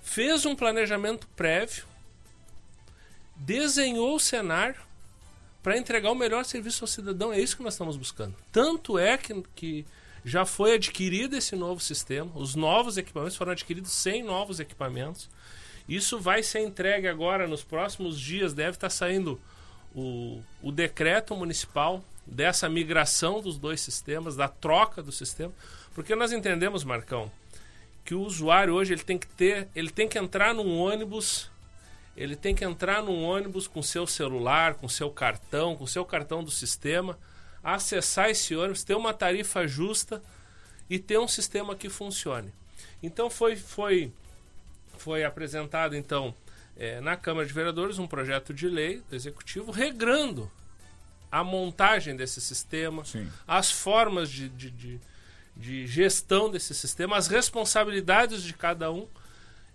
fez 0.02 0.46
um 0.46 0.56
planejamento 0.56 1.26
prévio, 1.36 1.84
desenhou 3.36 4.16
o 4.16 4.20
cenário 4.20 4.80
para 5.62 5.76
entregar 5.76 6.10
o 6.10 6.14
melhor 6.14 6.44
serviço 6.44 6.84
ao 6.84 6.88
cidadão. 6.88 7.32
É 7.32 7.40
isso 7.40 7.56
que 7.56 7.62
nós 7.62 7.74
estamos 7.74 7.96
buscando. 7.96 8.34
Tanto 8.50 8.98
é 8.98 9.18
que, 9.18 9.42
que 9.54 9.86
já 10.24 10.46
foi 10.46 10.74
adquirido 10.74 11.36
esse 11.36 11.54
novo 11.54 11.80
sistema, 11.80 12.30
os 12.34 12.54
novos 12.54 12.96
equipamentos 12.96 13.36
foram 13.36 13.52
adquiridos 13.52 13.92
100 13.92 14.22
novos 14.24 14.60
equipamentos. 14.60 15.28
Isso 15.88 16.18
vai 16.18 16.42
ser 16.42 16.60
entregue 16.60 17.08
agora 17.08 17.48
nos 17.48 17.62
próximos 17.62 18.20
dias, 18.20 18.52
deve 18.52 18.76
estar 18.76 18.90
saindo 18.90 19.40
o, 19.94 20.42
o 20.62 20.70
decreto 20.70 21.34
municipal 21.34 22.04
dessa 22.26 22.68
migração 22.68 23.40
dos 23.40 23.58
dois 23.58 23.80
sistemas, 23.80 24.36
da 24.36 24.48
troca 24.48 25.02
do 25.02 25.10
sistema, 25.10 25.52
porque 25.94 26.14
nós 26.14 26.30
entendemos, 26.30 26.84
Marcão, 26.84 27.30
que 28.04 28.14
o 28.14 28.20
usuário 28.20 28.74
hoje 28.74 28.92
ele 28.92 29.02
tem 29.02 29.18
que 29.18 29.26
ter, 29.26 29.68
ele 29.74 29.90
tem 29.90 30.06
que 30.06 30.18
entrar 30.18 30.54
num 30.54 30.78
ônibus, 30.78 31.50
ele 32.16 32.36
tem 32.36 32.54
que 32.54 32.64
entrar 32.64 33.02
num 33.02 33.22
ônibus 33.22 33.66
com 33.66 33.82
seu 33.82 34.06
celular, 34.06 34.74
com 34.74 34.88
seu 34.88 35.10
cartão, 35.10 35.74
com 35.74 35.86
seu 35.86 36.04
cartão 36.04 36.44
do 36.44 36.50
sistema, 36.50 37.18
acessar 37.62 38.28
esse 38.28 38.54
ônibus, 38.54 38.84
ter 38.84 38.94
uma 38.94 39.14
tarifa 39.14 39.66
justa 39.66 40.22
e 40.88 40.98
ter 40.98 41.18
um 41.18 41.28
sistema 41.28 41.74
que 41.74 41.88
funcione. 41.88 42.52
Então 43.02 43.30
foi 43.30 43.56
foi 43.56 44.12
foi 44.98 45.24
apresentado 45.24 45.96
então 45.96 46.34
eh, 46.76 47.00
na 47.00 47.16
Câmara 47.16 47.46
de 47.46 47.52
Vereadores 47.52 47.98
um 47.98 48.06
projeto 48.06 48.52
de 48.52 48.68
lei 48.68 49.02
do 49.08 49.16
Executivo 49.16 49.70
regrando 49.70 50.50
a 51.30 51.44
montagem 51.44 52.16
desse 52.16 52.40
sistema, 52.40 53.04
Sim. 53.04 53.28
as 53.46 53.70
formas 53.70 54.30
de, 54.30 54.48
de, 54.48 54.70
de, 54.70 55.00
de 55.56 55.86
gestão 55.86 56.50
desse 56.50 56.74
sistema, 56.74 57.16
as 57.16 57.26
responsabilidades 57.26 58.42
de 58.42 58.54
cada 58.54 58.90
um. 58.90 59.06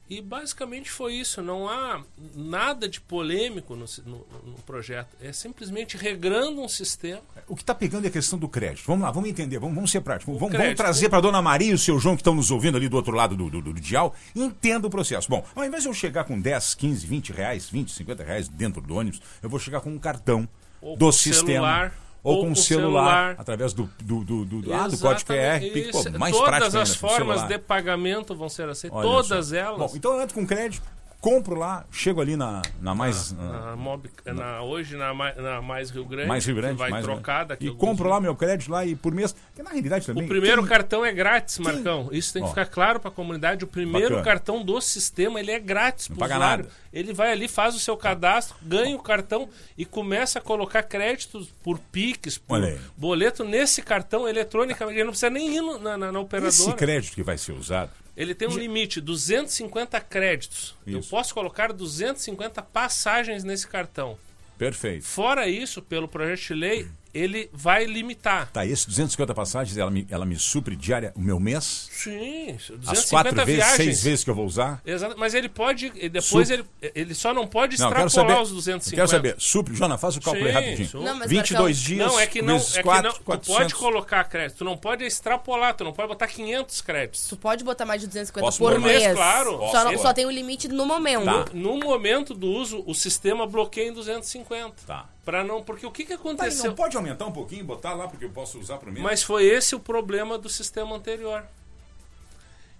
E 0.09 0.21
basicamente 0.21 0.91
foi 0.91 1.13
isso. 1.13 1.41
Não 1.41 1.67
há 1.67 2.03
nada 2.35 2.89
de 2.89 2.99
polêmico 2.99 3.75
no, 3.75 3.85
no, 4.05 4.27
no 4.43 4.53
projeto. 4.65 5.15
É 5.21 5.31
simplesmente 5.31 5.95
regrando 5.97 6.61
um 6.61 6.67
sistema. 6.67 7.21
O 7.47 7.55
que 7.55 7.63
está 7.63 7.73
pegando 7.73 8.05
é 8.05 8.09
a 8.09 8.11
questão 8.11 8.37
do 8.37 8.47
crédito. 8.49 8.85
Vamos 8.85 9.03
lá, 9.03 9.11
vamos 9.11 9.29
entender, 9.29 9.59
vamos, 9.59 9.75
vamos 9.75 9.91
ser 9.91 10.01
práticos. 10.01 10.37
Vamos, 10.37 10.55
vamos 10.55 10.75
trazer 10.75 11.09
para 11.09 11.19
a 11.19 11.21
dona 11.21 11.41
Maria 11.41 11.71
e 11.71 11.73
o 11.73 11.77
seu 11.77 11.97
João 11.99 12.15
que 12.15 12.21
estão 12.21 12.35
nos 12.35 12.51
ouvindo 12.51 12.77
ali 12.77 12.89
do 12.89 12.95
outro 12.95 13.15
lado 13.15 13.35
do, 13.35 13.49
do, 13.49 13.61
do, 13.61 13.73
do 13.73 13.81
dial, 13.81 14.13
entenda 14.35 14.87
o 14.87 14.89
processo. 14.89 15.29
Bom, 15.29 15.45
ao 15.55 15.63
invés 15.63 15.83
de 15.83 15.89
eu 15.89 15.93
chegar 15.93 16.25
com 16.25 16.39
10, 16.39 16.75
15, 16.75 17.07
20 17.07 17.33
reais, 17.33 17.69
20, 17.69 17.91
50 17.91 18.23
reais 18.23 18.47
dentro 18.47 18.81
do 18.81 18.95
ônibus, 18.95 19.21
eu 19.41 19.49
vou 19.49 19.59
chegar 19.59 19.79
com 19.79 19.89
um 19.89 19.99
cartão 19.99 20.47
Ou 20.81 20.97
do 20.97 21.11
sistema. 21.11 21.45
celular, 21.45 22.02
ou, 22.23 22.35
ou 22.35 22.41
com 22.43 22.49
com 22.49 22.55
celular, 22.55 23.03
celular. 23.03 23.35
através 23.37 23.73
do, 23.73 23.89
do, 24.01 24.23
do, 24.23 24.45
do, 24.45 24.73
ah, 24.73 24.87
do 24.87 24.97
código 24.97 25.27
QR. 25.27 25.61
Exatamente. 25.61 25.91
Pô, 25.91 25.99
Isso. 25.99 26.19
mais 26.19 26.33
Todas 26.33 26.47
prático 26.49 26.77
as 26.77 26.89
ainda, 26.89 26.99
com 26.99 27.07
formas 27.09 27.43
de 27.43 27.59
pagamento 27.59 28.35
vão 28.35 28.49
ser 28.49 28.69
aceitas. 28.69 28.97
Olha 28.97 29.07
Todas 29.07 29.47
só. 29.47 29.55
elas. 29.55 29.77
Bom, 29.77 29.91
então 29.95 30.13
eu 30.15 30.21
entro 30.21 30.35
com 30.35 30.47
crédito, 30.47 30.83
compro 31.23 31.55
lá, 31.55 31.85
chego 31.89 32.19
ali 32.19 32.35
na, 32.35 32.61
na 32.81 32.93
mais. 32.93 33.31
na- 33.31 33.67
Na 33.67 33.75
Mob- 33.77 34.09
na- 34.25 34.61
hoje 34.61 34.97
na, 34.97 35.13
na 35.13 35.61
Mais 35.61 35.89
Rio 35.89 36.03
Grande. 36.03 36.27
mais 36.27 36.45
Rio 36.45 36.53
Grande, 36.57 36.73
que 36.73 36.79
vai 36.79 36.91
mais 36.91 37.05
trocar 37.05 37.45
daqui 37.45 37.67
E 37.67 37.71
compro 37.73 38.09
lá 38.09 38.19
meu 38.19 38.35
crédito 38.35 38.69
lá 38.69 38.85
e 38.85 38.93
por 38.93 39.13
mês. 39.15 39.33
Que 39.55 39.63
na 39.63 39.69
realidade 39.69 40.05
também. 40.05 40.25
O 40.25 40.27
primeiro 40.27 40.61
quem- 40.61 40.69
cartão 40.69 41.05
é 41.05 41.13
grátis, 41.13 41.59
Marcão. 41.59 42.09
Isso 42.11 42.33
tem 42.33 42.41
que 42.41 42.47
Ó. 42.47 42.49
ficar 42.49 42.65
claro 42.65 42.99
para 42.99 43.09
a 43.09 43.13
comunidade. 43.13 43.63
O 43.63 43.67
primeiro 43.67 44.15
Bacana. 44.17 44.23
cartão 44.23 44.63
do 44.65 44.81
sistema 44.81 45.39
ele 45.39 45.51
é 45.51 45.59
grátis 45.59 46.09
Não 46.09 46.17
paga 46.17 46.35
usuário. 46.35 46.63
nada. 46.65 46.75
Ele 46.91 47.13
vai 47.13 47.31
ali, 47.31 47.47
faz 47.47 47.73
o 47.73 47.79
seu 47.79 47.95
cadastro, 47.95 48.55
ganha 48.61 48.93
o 48.95 49.01
cartão 49.01 49.47
e 49.77 49.85
começa 49.85 50.39
a 50.39 50.41
colocar 50.41 50.83
créditos 50.83 51.47
por 51.63 51.79
Pix, 51.79 52.37
por 52.37 52.59
boleto 52.97 53.45
nesse 53.45 53.81
cartão 53.81 54.27
eletronicamente. 54.27 54.97
Ele 54.97 55.05
não 55.05 55.11
precisa 55.11 55.29
nem 55.29 55.55
ir 55.55 55.61
no- 55.61 55.79
na, 55.79 55.97
na, 55.97 56.11
na 56.11 56.19
Esse 56.19 56.25
operadora. 56.25 56.73
crédito 56.73 57.15
que 57.15 57.23
vai 57.23 57.37
ser 57.37 57.53
usado. 57.53 57.91
Ele 58.15 58.35
tem 58.35 58.47
um 58.47 58.57
limite, 58.57 59.01
250 59.01 59.99
créditos. 60.01 60.75
Eu 60.85 60.99
Isso. 60.99 61.09
posso 61.09 61.33
colocar 61.33 61.73
250 61.73 62.61
passagens 62.61 63.43
nesse 63.43 63.67
cartão. 63.67 64.17
Perfeito. 64.57 65.03
Fora 65.03 65.47
isso, 65.47 65.81
pelo 65.81 66.07
projeto 66.07 66.47
de 66.47 66.53
lei, 66.53 66.87
ele 67.13 67.49
vai 67.53 67.85
limitar. 67.85 68.49
Tá, 68.51 68.65
esse 68.65 68.87
250 68.87 69.33
passagens, 69.33 69.77
ela 69.77 69.91
me, 69.91 70.07
ela 70.09 70.25
me 70.25 70.35
supre 70.37 70.75
diária 70.75 71.11
o 71.15 71.21
meu 71.21 71.39
mês? 71.39 71.87
Sim, 71.91 72.57
250 72.57 72.91
As 72.91 73.09
quatro 73.09 73.35
vezes, 73.45 73.55
viagens. 73.55 73.77
seis 73.77 74.03
vezes 74.03 74.23
que 74.23 74.29
eu 74.29 74.35
vou 74.35 74.45
usar? 74.45 74.81
Exato, 74.85 75.15
mas 75.17 75.33
ele 75.33 75.47
pode, 75.49 75.89
depois 76.09 76.49
ele, 76.49 76.65
ele 76.81 77.13
só 77.13 77.33
não 77.33 77.45
pode 77.47 77.77
Não, 77.79 77.87
extrapolar 77.87 78.09
saber. 78.09 78.41
os 78.41 78.51
250. 78.51 78.93
Eu 78.93 78.95
quero 78.97 79.07
saber. 79.07 79.35
Supre, 79.37 79.75
Jona, 79.75 79.97
faz 79.97 80.15
o 80.17 80.21
cálculo 80.21 80.45
aí 80.45 80.51
Sim, 80.53 80.59
rapidinho. 80.59 80.89
sim. 80.89 81.03
Não, 81.03 81.15
mas 81.15 81.29
22 81.29 81.59
Marcão- 81.77 81.95
dias. 81.95 82.07
Não, 82.07 82.19
é 82.19 82.27
que 82.27 82.41
não, 82.41 82.53
vezes 82.57 82.77
é 82.77 82.81
que 82.83 82.87
não, 82.89 83.13
tu 83.13 83.21
400. 83.23 83.57
pode 83.57 83.75
colocar 83.75 84.23
crédito, 84.25 84.57
tu 84.57 84.65
não 84.65 84.77
pode 84.77 85.03
extrapolar, 85.03 85.75
tu 85.75 85.83
não 85.83 85.93
pode 85.93 86.07
botar 86.07 86.27
500 86.27 86.81
créditos. 86.81 87.27
Tu 87.27 87.37
pode 87.37 87.63
botar 87.63 87.85
mais 87.85 88.01
de 88.01 88.07
250 88.07 88.45
Posso 88.45 88.57
por 88.57 88.71
pôr 88.71 88.79
mais? 88.79 89.01
mês. 89.03 89.13
Claro. 89.15 89.51
Só, 89.51 89.57
Posso 89.59 89.83
não- 89.85 89.91
pôr. 89.93 89.99
só 90.01 90.13
tem 90.13 90.25
um 90.25 90.31
limite 90.31 90.67
no 90.67 90.85
momento. 90.85 91.25
Tá. 91.25 91.45
No 91.53 91.77
momento 91.77 92.33
do 92.33 92.47
uso, 92.47 92.83
o 92.87 92.93
sistema 92.93 93.45
bloqueia 93.45 93.89
em 93.89 93.93
250. 93.93 94.75
Tá. 94.87 95.09
Para 95.25 95.43
não, 95.43 95.63
porque 95.63 95.85
o 95.85 95.91
que 95.91 96.03
que 96.03 96.09
Tá, 96.09 96.15
aconteceu? 96.15 96.65
não 96.65 96.75
pode 96.75 96.97
aumentar 96.97 97.25
um 97.25 97.31
pouquinho 97.31 97.63
botar 97.63 97.93
lá, 97.93 98.07
porque 98.07 98.25
eu 98.25 98.29
posso 98.29 98.59
usar 98.59 98.77
para 98.77 98.91
mim? 98.91 98.99
Mas 99.01 99.23
foi 99.23 99.45
esse 99.45 99.73
o 99.73 99.79
problema 99.79 100.37
do 100.37 100.49
sistema 100.49 100.95
anterior. 100.95 101.43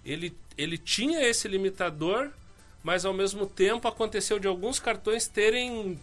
Ele, 0.04 0.36
ele 0.58 0.76
tinha 0.76 1.22
esse 1.26 1.48
limitador, 1.48 2.30
mas 2.82 3.04
ao 3.06 3.14
mesmo 3.14 3.46
tempo 3.46 3.88
aconteceu 3.88 4.38
de 4.38 4.46
alguns 4.46 4.78
cartões 4.78 5.26
terem. 5.26 5.98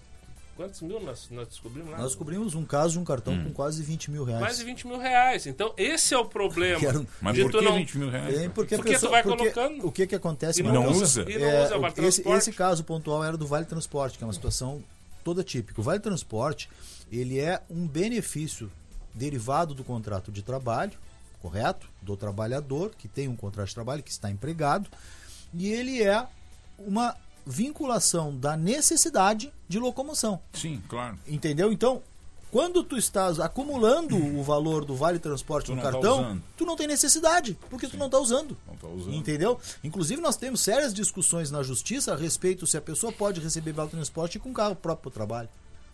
Quantos 0.58 0.82
mil 0.82 1.00
nós, 1.00 1.28
nós 1.32 1.48
descobrimos 1.48 1.92
lá? 1.92 1.98
Nós 1.98 2.08
descobrimos 2.08 2.56
um 2.56 2.66
caso 2.66 2.94
de 2.94 3.00
um 3.00 3.04
cartão 3.06 3.34
Hum. 3.34 3.46
com 3.46 3.54
quase 3.54 3.82
20 3.84 4.12
mil 4.12 4.24
reais. 4.24 4.42
Mais 4.42 4.58
de 4.58 4.64
20 4.66 4.86
mil 4.88 4.98
reais. 4.98 5.46
Então, 5.48 5.74
esse 5.78 6.14
é 6.14 6.18
o 6.18 6.26
problema. 6.26 6.80
Quero- 6.82 7.08
Mas 7.22 7.36
de 7.36 7.44
por 7.44 7.52
tu 7.52 7.60
que 7.60 7.64
não... 7.66 7.76
20 7.76 7.98
mil 7.98 8.10
reais? 8.10 8.40
É, 8.42 8.50
porque, 8.50 8.76
Porque 8.76 8.92
tu 8.92 8.94
pessoa- 8.94 9.12
vai 9.12 9.24
porque 9.24 9.38
colocando. 9.52 9.86
O 9.88 9.92
que 9.92 10.06
que 10.08 10.16
acontece, 10.16 10.60
E 10.60 10.64
não 10.64 10.74
Marcão? 10.84 10.92
usa. 11.02 11.22
E 11.30 11.38
não 11.38 11.48
É, 11.48 11.64
usa, 11.66 11.94
esse, 12.08 12.28
esse 12.28 12.52
caso 12.52 12.84
pontual 12.84 13.24
era 13.24 13.38
do 13.38 13.46
Vale 13.48 13.66
Transporte, 13.66 14.18
que 14.18 14.24
é 14.24 14.28
uma 14.28 14.34
situação 14.34 14.84
toda 15.24 15.44
típica. 15.44 15.80
O 15.80 15.84
Vale 15.84 16.00
Transporte, 16.00 16.70
ele 17.12 17.40
é 17.40 17.62
um 17.70 17.88
benefício 17.88 18.72
derivado 19.14 19.74
do 19.74 19.84
contrato 19.84 20.32
de 20.32 20.42
trabalho, 20.42 20.98
correto? 21.42 21.88
Do 22.02 22.16
trabalhador, 22.16 22.92
que 22.98 23.08
tem 23.08 23.28
um 23.28 23.36
contrato 23.36 23.70
de 23.70 23.76
trabalho, 23.76 24.04
que 24.04 24.12
está 24.12 24.30
empregado, 24.30 24.90
e 25.54 25.68
ele 25.68 26.02
é 26.02 26.26
uma 26.78 27.16
vinculação 27.46 28.36
da 28.36 28.56
necessidade 28.56 29.52
de 29.68 29.80
locomoção. 29.80 30.40
Sim, 30.54 30.82
claro. 30.88 31.18
Entendeu? 31.28 31.72
Então, 31.72 32.02
quando 32.52 32.84
tu 32.84 32.98
estás 32.98 33.40
acumulando 33.40 34.16
o 34.18 34.44
valor 34.44 34.84
do 34.86 34.96
Vale 34.96 35.20
Transporte 35.20 35.68
Tu 35.68 35.76
no 35.76 35.82
tá 35.82 35.92
cartão, 35.92 36.20
usando. 36.22 36.44
tu 36.58 36.66
não 36.66 36.76
tem 36.76 36.86
necessidade, 36.88 37.58
porque 37.70 37.88
tu 37.88 37.98
não 37.98 38.08
está 38.08 38.20
usando. 38.20 38.58
Não 38.68 38.76
tô 38.76 38.88
usando. 38.90 39.16
Entendeu? 39.16 39.60
Inclusive, 39.84 40.22
nós 40.22 40.36
temos 40.36 40.62
sérias 40.62 40.94
discussões 40.94 41.50
na 41.50 41.64
justiça 41.64 42.14
a 42.14 42.18
respeito 42.18 42.68
se 42.68 42.76
a 42.78 42.82
pessoa 42.82 43.12
pode 43.12 43.40
receber 43.40 43.72
vale 43.72 43.90
transporte 43.90 44.38
com 44.38 44.54
carro 44.54 44.76
próprio 44.76 45.04
para 45.04 45.10
o 45.10 45.12
trabalho. 45.14 45.50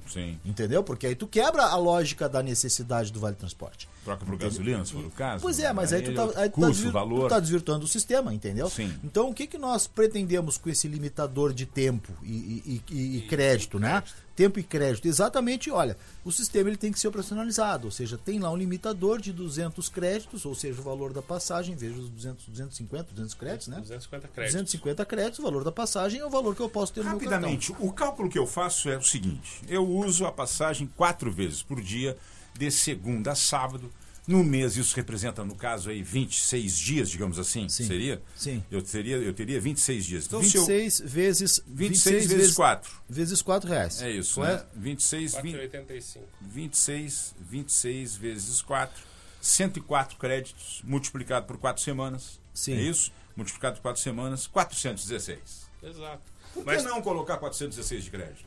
Sim. 0.07 0.39
Entendeu? 0.45 0.81
Porque 0.83 1.05
aí 1.05 1.15
tu 1.15 1.27
quebra 1.27 1.63
a 1.65 1.75
lógica 1.75 2.29
da 2.29 2.41
necessidade 2.41 3.11
do 3.11 3.19
vale 3.19 3.35
transporte. 3.35 3.89
Troca 4.05 4.25
por 4.25 4.37
gasolina, 4.37 4.85
se 4.85 4.93
for 4.93 5.03
o 5.05 5.11
caso. 5.11 5.41
Pois 5.41 5.59
é, 5.59 5.73
mas 5.73 5.91
aí 5.91 6.01
tu 6.01 6.13
tá, 6.13 6.23
é 6.39 6.43
aí 6.43 6.49
tu 6.49 6.61
tá 6.61 6.67
desvir- 6.69 6.91
valor. 6.93 7.23
tu 7.23 7.27
tá 7.27 7.39
desvirtuando 7.41 7.83
o 7.83 7.87
sistema, 7.89 8.33
entendeu? 8.33 8.69
Sim. 8.69 8.93
Então 9.03 9.29
o 9.29 9.33
que, 9.33 9.45
que 9.45 9.57
nós 9.57 9.85
pretendemos 9.85 10.57
com 10.57 10.69
esse 10.69 10.87
limitador 10.87 11.53
de 11.53 11.65
tempo 11.65 12.13
e, 12.23 12.31
e- 12.31 12.81
e- 12.89 13.17
e 13.17 13.21
crédito, 13.27 13.77
né? 13.79 14.01
Tempo 14.37 14.59
e 14.59 14.63
crédito. 14.63 15.07
Exatamente, 15.07 15.71
olha, 15.71 15.97
o 16.23 16.31
sistema 16.31 16.69
ele 16.69 16.77
tem 16.77 16.91
que 16.91 16.99
ser 16.99 17.07
operacionalizado, 17.07 17.87
ou 17.87 17.91
seja, 17.91 18.19
tem 18.19 18.39
lá 18.39 18.51
um 18.51 18.55
limitador 18.55 19.19
de 19.19 19.33
200 19.33 19.89
créditos, 19.89 20.45
ou 20.45 20.53
seja, 20.53 20.79
o 20.79 20.83
valor 20.83 21.11
da 21.11 21.23
passagem, 21.23 21.75
veja 21.75 21.99
os 21.99 22.07
200, 22.07 22.45
250, 22.45 23.13
200 23.13 23.33
créditos, 23.33 23.67
né? 23.67 23.79
250 23.79 24.27
créditos. 24.27 24.53
250 24.53 25.05
créditos, 25.07 25.39
o 25.39 25.41
valor 25.41 25.63
da 25.63 25.71
passagem 25.71 26.19
é 26.19 26.25
o 26.25 26.29
valor 26.29 26.55
que 26.55 26.61
eu 26.61 26.69
posso 26.69 26.93
ter 26.93 27.03
no. 27.03 27.09
Rapidamente, 27.09 27.73
o 27.79 27.91
cálculo 27.91 28.29
que 28.29 28.37
eu 28.37 28.45
faço 28.45 28.87
é 28.89 28.97
o 28.97 29.03
seguinte: 29.03 29.59
eu 29.67 29.83
uso 29.83 30.23
a 30.23 30.31
passagem 30.31 30.85
quatro 30.95 31.31
vezes 31.31 31.63
por 31.63 31.81
dia, 31.81 32.15
de 32.53 32.69
segunda 32.69 33.31
a 33.31 33.35
sábado. 33.35 33.91
No 34.27 34.43
mês, 34.43 34.75
isso 34.75 34.93
representa, 34.93 35.45
no 35.45 35.55
caso 35.55 35.89
aí, 35.89 36.03
26 36.03 36.77
dias, 36.77 37.09
digamos 37.09 37.39
assim. 37.39 37.69
Sim. 37.69 37.85
Seria? 37.85 38.21
Sim. 38.35 38.61
Eu 38.69 38.81
teria, 38.81 39.15
eu 39.15 39.33
teria 39.33 39.61
26 39.61 40.05
dias. 40.05 40.25
Então, 40.25 40.43
se 40.43 40.57
eu. 40.57 40.65
26 40.65 40.99
vezes 41.09 41.63
26 41.65 42.27
vezes 42.27 42.53
4. 42.53 42.91
vezes 43.07 43.41
4 43.41 43.69
reais. 43.69 44.01
É 44.01 44.11
isso, 44.11 44.35
Correto? 44.35 44.65
né? 44.65 44.69
26, 44.75 45.35
20, 45.41 45.55
4,85. 45.55 46.19
26, 46.41 47.35
26 47.39 48.15
vezes 48.17 48.61
4. 48.61 49.03
104 49.39 50.17
créditos 50.17 50.81
multiplicado 50.83 51.45
por 51.45 51.57
4 51.57 51.81
semanas. 51.81 52.37
Sim. 52.53 52.73
É 52.73 52.81
isso? 52.81 53.13
Multiplicado 53.33 53.77
por 53.77 53.83
4 53.83 54.01
semanas, 54.01 54.45
416. 54.45 55.69
Exato. 55.83 56.21
Por 56.53 56.65
que 56.65 56.65
Mas 56.65 56.83
não 56.83 57.01
colocar 57.01 57.37
416 57.37 58.03
de 58.03 58.11
crédito? 58.11 58.45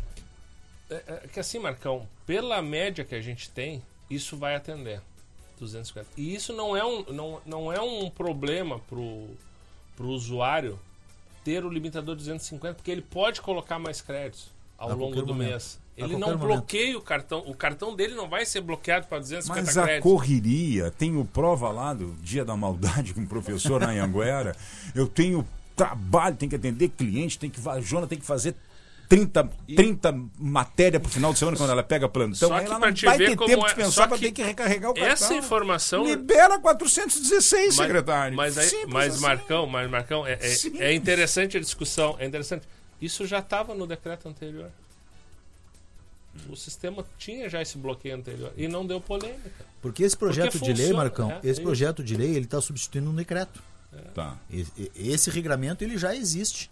é, 0.90 1.20
é 1.24 1.28
que 1.32 1.40
assim, 1.40 1.58
Marcão, 1.58 2.06
pela 2.26 2.60
média 2.60 3.04
que 3.04 3.14
a 3.14 3.20
gente 3.20 3.48
tem, 3.48 3.82
isso 4.10 4.36
vai 4.36 4.56
atender. 4.56 5.00
250. 5.60 6.08
E 6.16 6.34
isso 6.34 6.52
não 6.52 6.76
é 6.76 6.84
um, 6.84 7.04
não, 7.12 7.40
não 7.46 7.72
é 7.72 7.80
um 7.80 8.08
problema 8.10 8.78
pro, 8.88 9.28
pro 9.96 10.08
usuário 10.08 10.78
ter 11.44 11.64
o 11.64 11.68
limitador 11.70 12.14
250, 12.16 12.74
porque 12.74 12.90
ele 12.90 13.02
pode 13.02 13.40
colocar 13.40 13.78
mais 13.78 14.00
créditos 14.00 14.50
ao 14.76 14.90
A 14.90 14.94
longo 14.94 15.16
do 15.22 15.28
momento. 15.34 15.50
mês. 15.50 15.78
Ele 15.96 16.16
não 16.16 16.28
momento. 16.28 16.40
bloqueia 16.46 16.96
o 16.96 17.02
cartão. 17.02 17.40
O 17.46 17.54
cartão 17.54 17.94
dele 17.94 18.14
não 18.14 18.28
vai 18.28 18.46
ser 18.46 18.62
bloqueado 18.62 19.06
para 19.06 19.18
250 19.18 19.66
Mas 19.66 19.76
a 19.76 19.82
créditos. 19.82 20.10
correria, 20.10 20.90
tenho 20.90 21.22
prova 21.26 21.70
lá 21.70 21.92
do 21.92 22.14
Dia 22.22 22.44
da 22.44 22.56
Maldade 22.56 23.12
com 23.12 23.20
o 23.22 23.26
professor 23.26 23.80
na 23.80 23.90
Anhanguera. 23.90 24.56
Eu 24.94 25.06
tenho 25.06 25.46
trabalho, 25.76 26.36
tem 26.36 26.48
que 26.48 26.56
atender 26.56 26.88
cliente, 26.88 27.38
tem 27.38 27.50
que, 27.50 27.60
Jona 27.82 28.06
tem 28.06 28.18
que 28.18 28.24
fazer 28.24 28.54
30, 29.10 29.50
30 29.74 30.12
matéria 30.38 31.00
pro 31.00 31.10
final 31.10 31.32
de 31.32 31.38
semana 31.40 31.56
quando 31.56 31.70
ela 31.70 31.82
pega 31.82 32.08
plantão. 32.08 32.48
Só 32.48 32.60
que 32.60 32.64
ela 32.66 32.78
não 32.78 32.92
te 32.94 33.04
vai 33.04 33.18
ter 33.18 33.36
tempo 33.36 33.44
é- 33.66 33.68
de 33.68 33.74
pensar 33.74 34.08
que 34.08 34.18
ter 34.20 34.30
que 34.30 34.40
recarregar 34.42 34.92
o 34.92 34.94
cartão. 34.94 35.12
Essa 35.12 35.34
informação 35.34 36.04
Libera 36.04 36.60
416, 36.60 37.76
Mas- 37.76 37.86
secretário. 37.86 38.36
Mas, 38.36 38.56
aí, 38.56 38.68
Simples 38.68 38.92
mas 38.92 39.14
assim. 39.14 39.22
Marcão, 39.22 39.66
mas 39.66 39.90
Marcão, 39.90 40.24
é, 40.24 40.34
é, 40.40 40.84
é 40.84 40.94
interessante 40.94 41.56
a 41.56 41.60
discussão, 41.60 42.14
é 42.20 42.24
interessante. 42.24 42.68
Isso 43.02 43.26
já 43.26 43.40
estava 43.40 43.74
no 43.74 43.84
decreto 43.84 44.28
anterior. 44.28 44.70
O 46.48 46.54
sistema 46.54 47.04
tinha 47.18 47.48
já 47.50 47.60
esse 47.60 47.76
bloqueio 47.76 48.14
anterior 48.14 48.52
e 48.56 48.68
não 48.68 48.86
deu 48.86 49.00
polêmica. 49.00 49.50
Porque 49.82 50.04
esse 50.04 50.16
projeto 50.16 50.52
Porque 50.52 50.66
de 50.66 50.72
lei, 50.72 50.86
funciona, 50.86 51.02
Marcão, 51.02 51.30
é, 51.32 51.40
esse 51.42 51.60
projeto 51.60 52.04
de 52.04 52.16
lei, 52.16 52.30
ele 52.30 52.44
está 52.44 52.60
substituindo 52.60 53.10
um 53.10 53.14
decreto. 53.14 53.60
Tá. 54.14 54.36
E- 54.48 54.64
e- 54.78 55.10
Esse 55.12 55.30
regramento 55.30 55.82
ele 55.82 55.98
já 55.98 56.14
existe. 56.14 56.70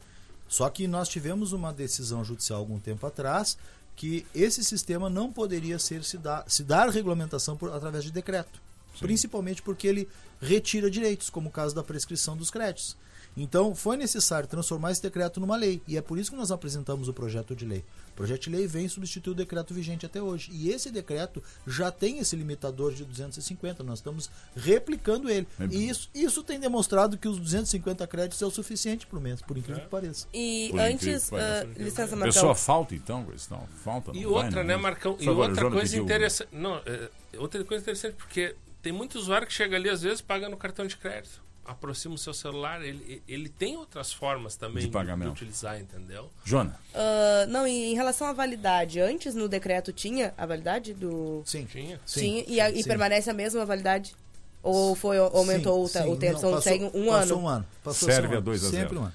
Só 0.48 0.68
que 0.70 0.88
nós 0.88 1.08
tivemos 1.08 1.52
uma 1.52 1.72
decisão 1.72 2.24
judicial 2.24 2.58
algum 2.58 2.80
tempo 2.80 3.06
atrás 3.06 3.58
que 3.94 4.24
esse 4.34 4.64
sistema 4.64 5.10
não 5.10 5.32
poderia 5.32 5.78
ser 5.78 6.04
se 6.04 6.16
dar, 6.16 6.44
se 6.48 6.62
dar 6.62 6.88
regulamentação 6.88 7.56
por, 7.56 7.72
através 7.72 8.04
de 8.04 8.12
decreto. 8.12 8.60
Principalmente 8.98 9.60
porque 9.60 9.86
ele 9.86 10.08
retira 10.40 10.90
direitos, 10.90 11.28
como 11.28 11.48
o 11.48 11.52
caso 11.52 11.74
da 11.74 11.82
prescrição 11.82 12.36
dos 12.36 12.50
créditos. 12.50 12.96
Então, 13.36 13.72
foi 13.74 13.96
necessário 13.96 14.48
transformar 14.48 14.90
esse 14.90 15.00
decreto 15.02 15.38
numa 15.38 15.56
lei. 15.56 15.80
E 15.86 15.96
é 15.96 16.02
por 16.02 16.18
isso 16.18 16.30
que 16.30 16.36
nós 16.36 16.50
apresentamos 16.50 17.06
o 17.08 17.12
projeto 17.12 17.54
de 17.54 17.64
lei. 17.64 17.84
O 18.10 18.14
projeto 18.16 18.42
de 18.42 18.50
lei 18.50 18.66
vem 18.66 18.88
substituir 18.88 19.30
o 19.30 19.34
decreto 19.34 19.72
vigente 19.72 20.04
até 20.04 20.20
hoje. 20.20 20.50
E 20.52 20.70
esse 20.70 20.90
decreto 20.90 21.40
já 21.64 21.88
tem 21.92 22.18
esse 22.18 22.34
limitador 22.34 22.92
de 22.92 23.04
250. 23.04 23.84
Nós 23.84 24.00
estamos 24.00 24.28
replicando 24.56 25.30
ele. 25.30 25.46
É- 25.60 25.64
E 25.66 25.88
isso, 25.88 26.10
isso 26.12 26.42
tem 26.42 26.58
demonstrado 26.58 27.16
que 27.16 27.28
os 27.28 27.38
250 27.38 28.06
créditos 28.08 28.42
é 28.42 28.46
o 28.46 28.50
suficiente 28.50 29.06
por 29.06 29.20
mês, 29.20 29.40
por 29.40 29.56
incrível 29.56 29.82
É. 29.82 29.84
que 29.84 29.90
pareça. 29.90 30.26
E 30.34 30.68
Por 30.72 30.80
antes, 30.80 31.24
que 31.26 31.30
pareça. 31.30 31.62
ah, 31.62 31.64
licença, 31.82 32.16
Marcão. 32.16 32.32
pessoa 32.32 32.54
falta 32.56 32.94
então, 32.96 33.24
coisa 33.24 33.46
não. 33.50 33.66
Falta. 33.84 34.10
E 34.16 34.22
não 34.24 34.32
outra, 34.32 34.50
não. 34.62 34.64
né, 34.64 34.76
Marcão? 34.76 35.16
E 35.20 35.28
outra 35.28 35.70
coisa 35.70 35.96
interessante. 35.96 36.48
Não, 36.50 36.76
é, 36.84 37.08
outra 37.38 37.62
coisa 37.64 37.82
interessante, 37.82 38.14
porque 38.16 38.56
tem 38.82 38.92
muito 38.92 39.16
usuário 39.16 39.46
que 39.46 39.52
chega 39.52 39.76
ali, 39.76 39.88
às 39.88 40.02
vezes, 40.02 40.20
paga 40.20 40.48
no 40.48 40.56
cartão 40.56 40.86
de 40.88 40.96
crédito. 40.96 41.46
Aproxima 41.68 42.14
o 42.14 42.18
seu 42.18 42.32
celular, 42.32 42.82
ele, 42.82 43.22
ele 43.28 43.48
tem 43.48 43.76
outras 43.76 44.10
formas 44.10 44.56
também 44.56 44.84
De 44.86 44.90
pagamento. 44.90 45.32
utilizar, 45.32 45.78
entendeu? 45.78 46.30
Jona, 46.42 46.80
Ah, 46.94 47.44
não, 47.46 47.66
e 47.66 47.92
em 47.92 47.94
relação 47.94 48.26
à 48.26 48.32
validade, 48.32 48.98
antes 49.00 49.34
no 49.34 49.48
decreto 49.50 49.92
tinha 49.92 50.32
a 50.38 50.46
validade 50.46 50.94
do. 50.94 51.42
Sim. 51.44 51.66
Tinha. 51.66 52.00
Sim, 52.06 52.20
tinha, 52.20 52.44
e, 52.48 52.58
a- 52.58 52.70
e 52.70 52.82
sim. 52.82 52.88
permanece 52.88 53.28
a 53.30 53.34
mesma 53.34 53.66
validade? 53.66 54.16
Ou 54.62 54.94
foi, 54.96 55.18
aumentou 55.18 55.86
Sim, 55.86 55.98
o, 56.00 56.12
o 56.12 56.16
tempo? 56.16 56.40
Não, 56.40 56.52
passou- 56.52 56.72
um 56.94 57.06
passou 57.06 57.36
ano. 57.36 57.36
um 57.38 57.48
ano. 57.48 57.66
Passou 57.84 58.08
Serve 58.10 58.28
um 58.28 58.30
a 58.30 58.34
ano. 58.34 58.42
2 58.42 58.64
a 58.64 58.68
0. 58.70 58.80
Sempre 58.82 58.98
um 58.98 59.02
ano. 59.02 59.14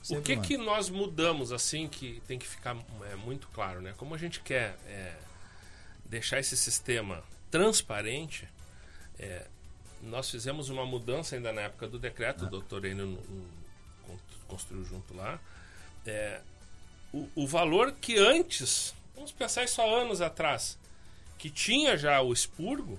O 0.00 0.06
Sempre 0.06 0.22
que 0.22 0.32
um 0.32 0.38
ano. 0.38 0.46
que 0.48 0.56
nós 0.56 0.88
mudamos, 0.88 1.52
assim, 1.52 1.88
que 1.88 2.22
tem 2.28 2.38
que 2.38 2.46
ficar 2.46 2.76
é, 3.10 3.16
muito 3.16 3.48
claro, 3.48 3.80
né? 3.82 3.92
Como 3.98 4.14
a 4.14 4.18
gente 4.18 4.40
quer 4.40 4.78
é, 4.86 5.14
deixar 6.08 6.38
esse 6.38 6.56
sistema 6.56 7.22
transparente, 7.50 8.48
é, 9.18 9.46
nós 10.02 10.30
fizemos 10.30 10.68
uma 10.68 10.84
mudança 10.86 11.36
ainda 11.36 11.52
na 11.52 11.62
época 11.62 11.88
do 11.88 11.98
decreto, 11.98 12.44
o 12.44 12.50
doutor 12.50 12.84
Enio 12.84 13.18
construiu 14.46 14.84
junto 14.84 15.14
lá. 15.14 15.38
É, 16.06 16.40
o, 17.12 17.28
o 17.34 17.46
valor 17.46 17.92
que 17.92 18.16
antes, 18.18 18.94
vamos 19.14 19.32
pensar 19.32 19.64
isso 19.64 19.80
há 19.82 19.84
anos 19.84 20.20
atrás, 20.20 20.78
que 21.36 21.50
tinha 21.50 21.96
já 21.96 22.20
o 22.22 22.32
expurgo, 22.32 22.98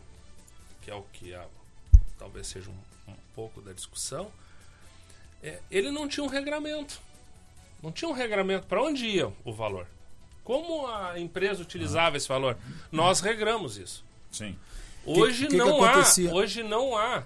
que 0.82 0.92
é 0.92 0.96
o 0.96 1.02
que 1.14 1.34
a- 1.34 1.48
talvez 2.18 2.48
seja 2.48 2.70
um, 2.70 3.12
um 3.12 3.16
pouco 3.34 3.62
da 3.62 3.74
discussão, 3.74 4.32
é, 5.42 5.60
ele 5.72 5.90
não 5.92 6.08
tinha 6.08 6.24
um 6.24 6.28
regramento. 6.28 7.02
Não 7.82 7.92
tinha 7.92 8.10
um 8.10 8.14
regramento 8.14 8.68
para 8.68 8.84
onde 8.84 9.06
ia 9.08 9.32
o 9.46 9.54
valor. 9.54 9.88
Como 10.44 10.86
a 10.88 11.18
empresa 11.20 11.62
utilizava 11.62 12.18
esse 12.18 12.28
valor? 12.28 12.58
Nós 12.92 13.22
regramos 13.22 13.78
isso. 13.78 14.04
Sim. 14.32 14.58
Hoje 15.06 15.44
que 15.46 15.52
que 15.52 15.58
não 15.58 15.84
há. 15.84 15.92
acontecia? 15.92 16.34
Hoje 16.34 16.64
não 16.64 16.96
há. 16.98 17.24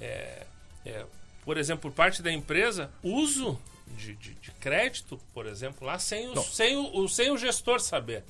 é, 0.00 0.46
é, 0.84 1.04
por 1.44 1.56
exemplo, 1.56 1.90
por 1.90 1.94
parte 1.96 2.22
da 2.22 2.32
empresa, 2.32 2.90
uso 3.02 3.58
de, 3.96 4.14
de- 4.16 4.34
de 4.34 4.50
crédito, 4.52 5.20
por 5.32 5.46
exemplo, 5.46 5.86
lá 5.86 5.98
sem, 5.98 6.28
o, 6.28 6.42
sem, 6.42 6.76
o, 6.76 7.08
sem 7.08 7.30
o 7.30 7.36
gestor 7.38 7.80
saber. 7.80 8.24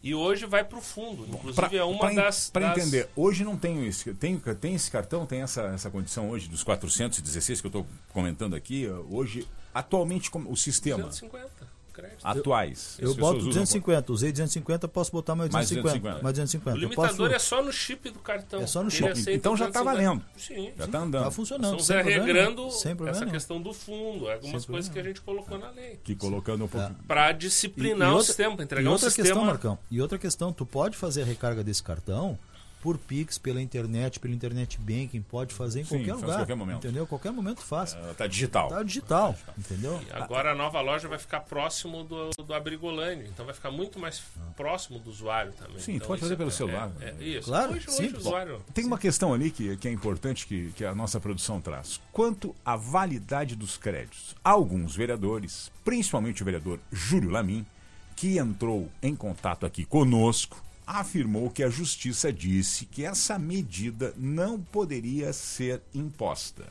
E 0.00 0.14
hoje 0.14 0.46
vai 0.46 0.62
para 0.62 0.78
o 0.78 0.80
fundo. 0.80 1.26
Inclusive, 1.28 1.76
é 1.76 1.82
uma 1.82 1.98
pra 1.98 2.12
das. 2.14 2.48
pra 2.50 2.68
das- 2.68 2.78
entender, 2.78 3.08
hoje 3.16 3.42
não 3.44 3.56
tem 3.56 3.84
esse, 3.86 4.14
tem, 4.14 4.38
tem 4.38 4.74
esse 4.74 4.88
cartão, 4.90 5.26
tem 5.26 5.42
essa, 5.42 5.62
essa 5.74 5.90
condição 5.90 6.30
hoje 6.30 6.48
dos 6.48 6.62
416 6.62 7.60
que 7.60 7.66
eu 7.66 7.68
estou 7.68 7.86
comentando 8.12 8.54
aqui. 8.54 8.86
Hoje, 9.10 9.46
atualmente, 9.74 10.30
como- 10.30 10.50
o 10.50 10.56
sistema 10.56 11.02
250 11.02 11.77
crédito. 12.02 12.24
atuais. 12.26 12.96
Eu 12.98 13.10
as 13.10 13.16
boto 13.16 13.34
pessoas 13.36 13.50
usam 13.50 13.62
250, 13.64 14.12
usei 14.12 14.32
250, 14.32 14.88
posso 14.88 15.12
botar 15.12 15.34
mais 15.34 15.50
Mais 15.50 15.68
250. 15.68 15.98
250. 15.98 16.22
Mais 16.22 16.32
O 16.32 16.42
250. 16.42 16.76
Eu 16.76 16.80
limitador 16.80 17.16
posso, 17.30 17.34
é 17.34 17.38
só 17.38 17.62
no 17.62 17.72
chip 17.72 18.10
do 18.10 18.18
cartão. 18.20 18.60
É 18.60 18.66
só 18.66 18.82
no 18.82 18.90
chip. 18.90 19.08
Então 19.32 19.56
já 19.56 19.70
tá 19.70 19.82
250. 19.82 19.84
valendo. 19.84 20.24
Sim. 20.36 20.72
Já 20.76 20.84
está 20.84 20.98
andando. 20.98 21.24
Tá 21.24 21.30
funcionando. 21.30 21.78
Estamos 21.80 22.02
problema 22.02 22.26
regrando 22.26 22.70
problema 22.70 23.10
essa 23.10 23.26
questão 23.26 23.60
do 23.60 23.72
fundo, 23.72 24.28
algumas 24.28 24.62
Sem 24.62 24.70
coisas 24.70 24.90
que 24.90 24.98
a 24.98 25.02
gente 25.02 25.20
colocou 25.20 25.58
na 25.58 25.70
lei. 25.70 25.98
Que 26.04 26.14
colocando 26.14 26.64
um 26.64 26.68
pouco. 26.68 26.94
Para 27.06 27.32
disciplinar 27.32 28.08
e 28.08 28.10
o 28.10 28.14
outra- 28.14 28.26
sistema, 28.26 28.54
pra 28.56 28.64
entregar 28.64 28.84
e 28.84 28.88
um 28.88 28.92
outra 28.92 29.08
sistema. 29.10 29.26
questão, 29.28 29.44
Marcão. 29.44 29.78
E 29.90 30.00
outra 30.00 30.18
questão, 30.18 30.52
tu 30.52 30.64
pode 30.64 30.96
fazer 30.96 31.22
a 31.22 31.24
recarga 31.24 31.62
desse 31.64 31.82
cartão 31.82 32.38
por 32.80 32.96
Pix, 32.98 33.38
pela 33.38 33.60
internet, 33.60 34.20
pelo 34.20 34.32
internet 34.34 34.78
banking, 34.78 35.20
pode 35.22 35.52
fazer 35.54 35.80
em 35.80 35.84
Sim, 35.84 35.96
qualquer 35.98 36.10
faz 36.12 36.22
lugar. 36.22 36.36
qualquer 36.38 36.54
momento. 36.54 36.76
Entendeu? 36.86 37.06
Qualquer 37.06 37.32
momento 37.32 37.60
faz. 37.60 37.94
Ah, 37.94 38.14
Tá 38.16 38.26
digital. 38.26 38.68
Tá 38.68 38.82
digital, 38.82 39.36
entendeu? 39.56 40.00
E 40.08 40.12
agora 40.12 40.52
a 40.52 40.54
nova 40.54 40.80
loja 40.80 41.08
vai 41.08 41.18
ficar 41.18 41.40
próximo 41.40 42.04
do, 42.04 42.30
do 42.44 42.54
Abrigolândia, 42.54 43.26
então 43.26 43.44
vai 43.44 43.54
ficar 43.54 43.70
muito 43.70 43.98
mais 43.98 44.22
próximo 44.56 44.98
do 44.98 45.10
usuário 45.10 45.52
também. 45.52 45.78
Sim, 45.78 45.94
então, 45.94 46.06
pode 46.08 46.20
fazer 46.20 46.34
é- 46.34 46.36
pelo 46.36 46.48
é- 46.50 46.52
celular. 46.52 46.92
É, 47.00 47.14
isso. 47.22 47.48
Claro, 47.48 47.72
hoje, 47.72 47.86
hoje 47.90 48.16
usuário. 48.16 48.62
Tem 48.72 48.84
uma 48.84 48.98
questão 48.98 49.32
ali 49.34 49.50
que, 49.50 49.76
que 49.76 49.88
é 49.88 49.92
importante 49.92 50.46
que, 50.46 50.70
que 50.72 50.84
a 50.84 50.94
nossa 50.94 51.18
produção 51.20 51.60
traz. 51.60 52.00
Quanto 52.12 52.54
à 52.64 52.76
validade 52.76 53.56
dos 53.56 53.76
créditos, 53.76 54.34
alguns 54.44 54.94
vereadores, 54.94 55.70
principalmente 55.84 56.42
o 56.42 56.44
vereador 56.44 56.78
Júlio 56.92 57.30
Lamin, 57.30 57.66
que 58.14 58.38
entrou 58.38 58.88
em 59.02 59.14
contato 59.14 59.64
aqui 59.64 59.84
conosco, 59.84 60.62
afirmou 60.88 61.50
que 61.50 61.62
a 61.62 61.68
justiça 61.68 62.32
disse 62.32 62.86
que 62.86 63.04
essa 63.04 63.38
medida 63.38 64.14
não 64.16 64.58
poderia 64.58 65.34
ser 65.34 65.82
imposta. 65.94 66.64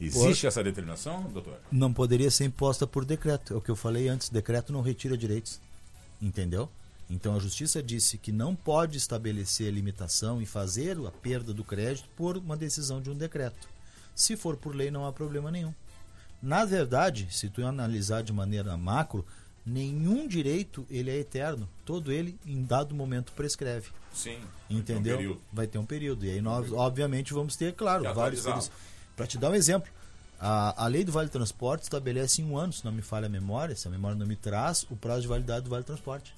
Existe 0.00 0.46
essa 0.46 0.62
determinação, 0.62 1.24
doutor? 1.24 1.58
Não 1.70 1.92
poderia 1.92 2.30
ser 2.30 2.44
imposta 2.44 2.86
por 2.86 3.04
decreto. 3.04 3.52
É 3.52 3.56
o 3.56 3.60
que 3.60 3.70
eu 3.70 3.76
falei 3.76 4.08
antes, 4.08 4.28
decreto 4.28 4.72
não 4.72 4.80
retira 4.80 5.18
direitos. 5.18 5.60
Entendeu? 6.22 6.70
Então 7.10 7.34
a 7.34 7.40
justiça 7.40 7.82
disse 7.82 8.16
que 8.16 8.30
não 8.30 8.54
pode 8.54 8.96
estabelecer 8.96 9.72
limitação 9.72 10.40
e 10.40 10.46
fazer 10.46 10.96
a 11.04 11.10
perda 11.10 11.52
do 11.52 11.64
crédito 11.64 12.08
por 12.16 12.36
uma 12.36 12.56
decisão 12.56 13.02
de 13.02 13.10
um 13.10 13.16
decreto. 13.16 13.68
Se 14.14 14.36
for 14.36 14.56
por 14.56 14.76
lei, 14.76 14.92
não 14.92 15.04
há 15.04 15.12
problema 15.12 15.50
nenhum. 15.50 15.74
Na 16.40 16.64
verdade, 16.64 17.26
se 17.30 17.50
tu 17.50 17.66
analisar 17.66 18.22
de 18.22 18.32
maneira 18.32 18.76
macro, 18.76 19.26
nenhum 19.64 20.26
direito 20.26 20.86
ele 20.90 21.10
é 21.10 21.16
eterno. 21.16 21.68
Todo 21.84 22.12
ele, 22.12 22.38
em 22.46 22.62
dado 22.62 22.94
momento, 22.94 23.32
prescreve. 23.32 23.88
Sim. 24.12 24.38
Entendeu? 24.68 25.40
Vai 25.52 25.66
ter 25.66 25.78
um 25.78 25.86
período. 25.86 26.24
E 26.24 26.30
aí 26.30 26.40
nós, 26.40 26.72
obviamente, 26.72 27.32
vamos 27.32 27.56
ter, 27.56 27.74
claro, 27.74 28.04
vários. 28.14 28.70
Para 29.16 29.26
te 29.26 29.38
dar 29.38 29.50
um 29.50 29.54
exemplo, 29.54 29.90
a, 30.40 30.84
a 30.84 30.86
lei 30.86 31.04
do 31.04 31.12
Vale 31.12 31.28
Transporte 31.28 31.82
estabelece 31.82 32.40
em 32.40 32.44
um 32.46 32.56
ano, 32.56 32.72
se 32.72 32.84
não 32.84 32.92
me 32.92 33.02
falha 33.02 33.26
a 33.26 33.28
memória, 33.28 33.76
se 33.76 33.86
a 33.86 33.90
memória 33.90 34.16
não 34.16 34.26
me 34.26 34.36
traz, 34.36 34.86
o 34.90 34.96
prazo 34.96 35.22
de 35.22 35.28
validade 35.28 35.64
do 35.64 35.70
Vale 35.70 35.84
Transporte. 35.84 36.34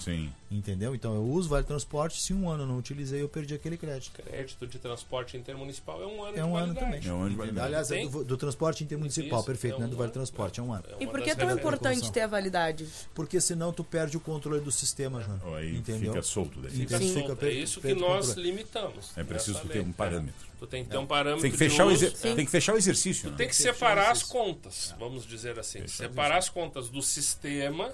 Sim. 0.00 0.32
Entendeu? 0.50 0.94
Então 0.94 1.14
eu 1.14 1.22
uso 1.22 1.46
o 1.46 1.50
Vale 1.50 1.64
Transporte, 1.64 2.20
se 2.20 2.34
um 2.34 2.48
ano 2.48 2.64
eu 2.64 2.66
não 2.66 2.78
utilizei, 2.78 3.22
eu 3.22 3.28
perdi 3.28 3.54
aquele 3.54 3.76
crédito. 3.76 4.10
Crédito 4.22 4.66
de 4.66 4.78
transporte 4.78 5.36
intermunicipal 5.36 6.02
é 6.02 6.06
um 6.06 6.22
ano 6.24 6.32
É 6.36 6.40
de 6.40 6.42
um 6.42 6.56
ano 6.56 6.74
também. 6.74 7.00
É 7.06 7.12
um 7.12 7.20
ano 7.20 7.30
de 7.30 7.36
validade. 7.36 7.66
Aliás, 7.66 7.90
é 7.92 8.04
do, 8.06 8.24
do 8.24 8.36
transporte 8.36 8.82
intermunicipal, 8.82 9.38
Isso, 9.38 9.46
perfeito, 9.46 9.76
é 9.76 9.78
né? 9.80 9.86
um 9.86 9.90
Do 9.90 9.96
Vale. 9.96 10.10
Transporte, 10.10 10.58
é 10.58 10.62
um 10.62 10.72
ano. 10.72 10.84
É 10.98 11.04
E 11.04 11.06
por 11.06 11.22
que 11.22 11.30
é 11.30 11.34
tão 11.34 11.50
importante 11.50 12.10
ter 12.10 12.22
a 12.22 12.26
validade? 12.26 12.88
Porque 13.14 13.40
senão 13.40 13.72
tu 13.72 13.84
perde 13.84 14.16
o 14.16 14.20
controle 14.20 14.60
do 14.60 14.72
sistema, 14.72 15.22
João. 15.22 15.54
Aí 15.54 15.76
Entendeu? 15.76 16.12
fica 16.12 16.22
solto 16.22 16.60
daí. 16.60 16.70
Fica 16.72 16.98
Sim. 16.98 17.12
solto. 17.12 17.36
Fica 17.36 17.46
é 17.46 17.52
isso 17.52 17.80
que 17.80 17.94
nós 17.94 18.26
controle. 18.28 18.50
limitamos. 18.50 19.16
É 19.16 19.22
preciso 19.22 19.58
nessa 19.58 19.68
ter 19.68 19.80
um 19.80 19.92
parâmetro. 19.92 20.50
Tu 20.58 20.66
tem 20.66 20.84
que 20.84 20.90
ter 20.90 20.98
um 20.98 21.06
parâmetro 21.06 21.42
Tem 21.42 21.50
que 21.50 21.56
de 21.56 21.64
fechar, 21.70 21.86
o, 21.86 21.90
exer- 21.90 22.12
tem 22.12 22.44
que 22.44 22.50
fechar 22.50 22.74
o 22.74 22.76
exercício. 22.76 23.28
Tu 23.28 23.30
né? 23.30 23.36
tem 23.38 23.48
que 23.48 23.56
separar 23.56 24.10
as 24.10 24.22
contas, 24.22 24.94
vamos 24.98 25.26
dizer 25.26 25.58
assim. 25.58 25.86
separar 25.86 26.36
as 26.38 26.48
contas 26.50 26.88
do 26.90 27.00
sistema 27.00 27.90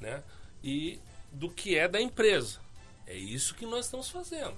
né, 0.00 0.22
e 0.64 0.98
do 1.36 1.50
que 1.50 1.76
é 1.76 1.86
da 1.86 2.00
empresa. 2.00 2.58
É 3.06 3.14
isso 3.14 3.54
que 3.54 3.66
nós 3.66 3.84
estamos 3.84 4.08
fazendo. 4.08 4.56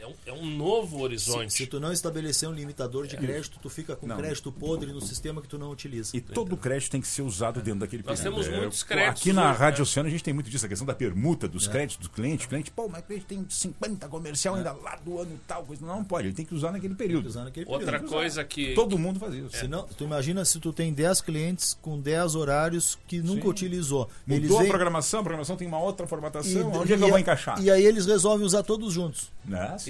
É 0.00 0.06
um, 0.06 0.14
é 0.26 0.32
um 0.32 0.46
novo 0.56 0.96
Se, 0.98 1.02
horizonte. 1.02 1.52
se 1.52 1.66
tu 1.66 1.80
não 1.80 1.92
estabelecer 1.92 2.48
um 2.48 2.52
limitador 2.52 3.06
de 3.06 3.16
crédito, 3.16 3.58
tu 3.60 3.68
fica 3.68 3.96
com 3.96 4.06
Não. 4.06 4.16
crédito 4.16 4.52
podre 4.52 4.92
no 4.92 5.00
sistema 5.00 5.42
que 5.42 5.48
tu 5.48 5.58
não 5.58 5.70
utiliza. 5.70 6.16
E 6.16 6.20
todo 6.20 6.52
o 6.54 6.56
crédito 6.56 6.90
tem 6.90 7.00
que 7.00 7.08
ser 7.08 7.22
usado 7.22 7.60
dentro 7.60 7.80
daquele 7.80 8.02
Nós 8.06 8.20
período. 8.20 8.42
temos 8.42 8.58
muitos 8.60 8.82
pô, 8.82 8.88
créditos 8.90 9.22
Aqui 9.22 9.32
na 9.32 9.50
hoje, 9.50 9.58
Rádio 9.58 9.78
né? 9.78 9.82
Oceano 9.82 10.08
a 10.08 10.10
gente 10.12 10.22
tem 10.24 10.32
muito 10.34 10.48
disso, 10.50 10.64
a 10.64 10.68
questão 10.68 10.86
da 10.86 10.94
permuta 10.94 11.48
dos 11.48 11.66
créditos 11.66 12.06
do 12.06 12.10
cliente. 12.12 12.46
O 12.46 12.48
cliente, 12.48 12.70
pô, 12.70 12.88
mas 12.88 13.02
o 13.02 13.06
cliente 13.06 13.26
tem 13.26 13.44
50 13.48 14.08
comercial 14.08 14.54
ainda 14.54 14.72
lá 14.72 14.96
do 14.96 15.18
ano 15.20 15.38
tal, 15.46 15.64
coisa. 15.64 15.84
Não, 15.84 16.04
pode, 16.04 16.28
ele 16.28 16.34
tem 16.34 16.44
que 16.46 16.54
usar 16.54 16.70
naquele 16.72 16.94
período. 16.94 17.26
Usar 17.26 17.44
naquele 17.44 17.66
Outra 17.68 17.92
período. 17.92 18.08
coisa 18.10 18.44
que. 18.44 18.74
Todo 18.74 18.98
mundo 18.98 19.18
faz 19.18 19.34
isso. 19.34 19.50
Se 19.56 19.66
não, 19.66 19.82
tu 19.84 20.04
imagina 20.04 20.44
se 20.44 20.60
tu 20.60 20.72
tem 20.72 20.92
10 20.92 21.20
clientes 21.20 21.76
com 21.82 21.98
10 22.00 22.34
horários 22.34 22.98
que 23.06 23.20
nunca 23.20 23.42
Sim. 23.42 23.48
utilizou. 23.48 24.08
Mudou 24.26 24.58
a 24.58 24.60
vêm- 24.62 24.68
programação, 24.70 25.20
a 25.20 25.22
programação 25.22 25.56
tem 25.56 25.66
uma 25.66 25.80
outra 25.80 26.06
formatação. 26.06 26.52
e- 26.60 26.64
Onde 26.64 26.92
é 26.92 26.96
que 26.96 27.02
e 27.02 27.04
eu 27.04 27.08
vou 27.08 27.16
a- 27.16 27.20
encaixar? 27.20 27.60
E 27.62 27.70
aí 27.70 27.84
eles 27.84 28.06
resolvem 28.06 28.46
usar 28.46 28.62
todos 28.62 28.92
juntos. 28.92 29.30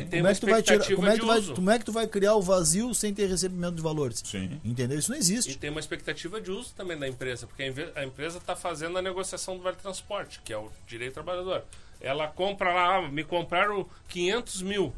E 0.02 0.04
tem 0.04 0.20
como 0.20 0.28
é 0.30 0.34
que 0.34 0.40
tu 0.40 0.46
vai 0.46 0.62
tirar, 0.62 0.94
como 0.94 1.08
é 1.08 1.12
que 1.14 1.20
tu 1.20 1.26
vai, 1.26 1.42
como 1.42 1.70
é 1.70 1.78
que 1.78 1.84
tu 1.84 1.92
vai 1.92 2.06
criar 2.06 2.34
o 2.34 2.42
vazio 2.42 2.94
sem 2.94 3.12
ter 3.14 3.26
recebimento 3.28 3.74
de 3.76 3.82
valores? 3.82 4.22
Sim. 4.24 4.60
Entendeu? 4.64 4.98
Isso 4.98 5.10
não 5.10 5.16
E 5.16 5.20
existe. 5.20 5.58
tem 5.58 5.70
uma 5.70 5.80
expectativa 5.80 6.40
de 6.40 6.50
uso 6.50 6.72
também 6.76 6.96
da 6.98 7.06
empresa, 7.08 7.46
porque 7.46 7.62
a 7.94 8.04
empresa 8.04 8.38
está 8.38 8.54
fazendo 8.56 8.98
a 8.98 9.02
negociação 9.02 9.56
do 9.56 9.62
Vale 9.62 9.76
Transporte, 9.76 10.40
que 10.44 10.52
é 10.52 10.58
o 10.58 10.70
direito 10.86 11.12
do 11.12 11.14
trabalhador. 11.14 11.64
Ela 12.00 12.28
compra 12.28 12.72
lá, 12.72 12.96
ah, 12.96 13.08
me 13.08 13.24
compraram 13.24 13.86
500 14.08 14.62
mil. 14.62 14.92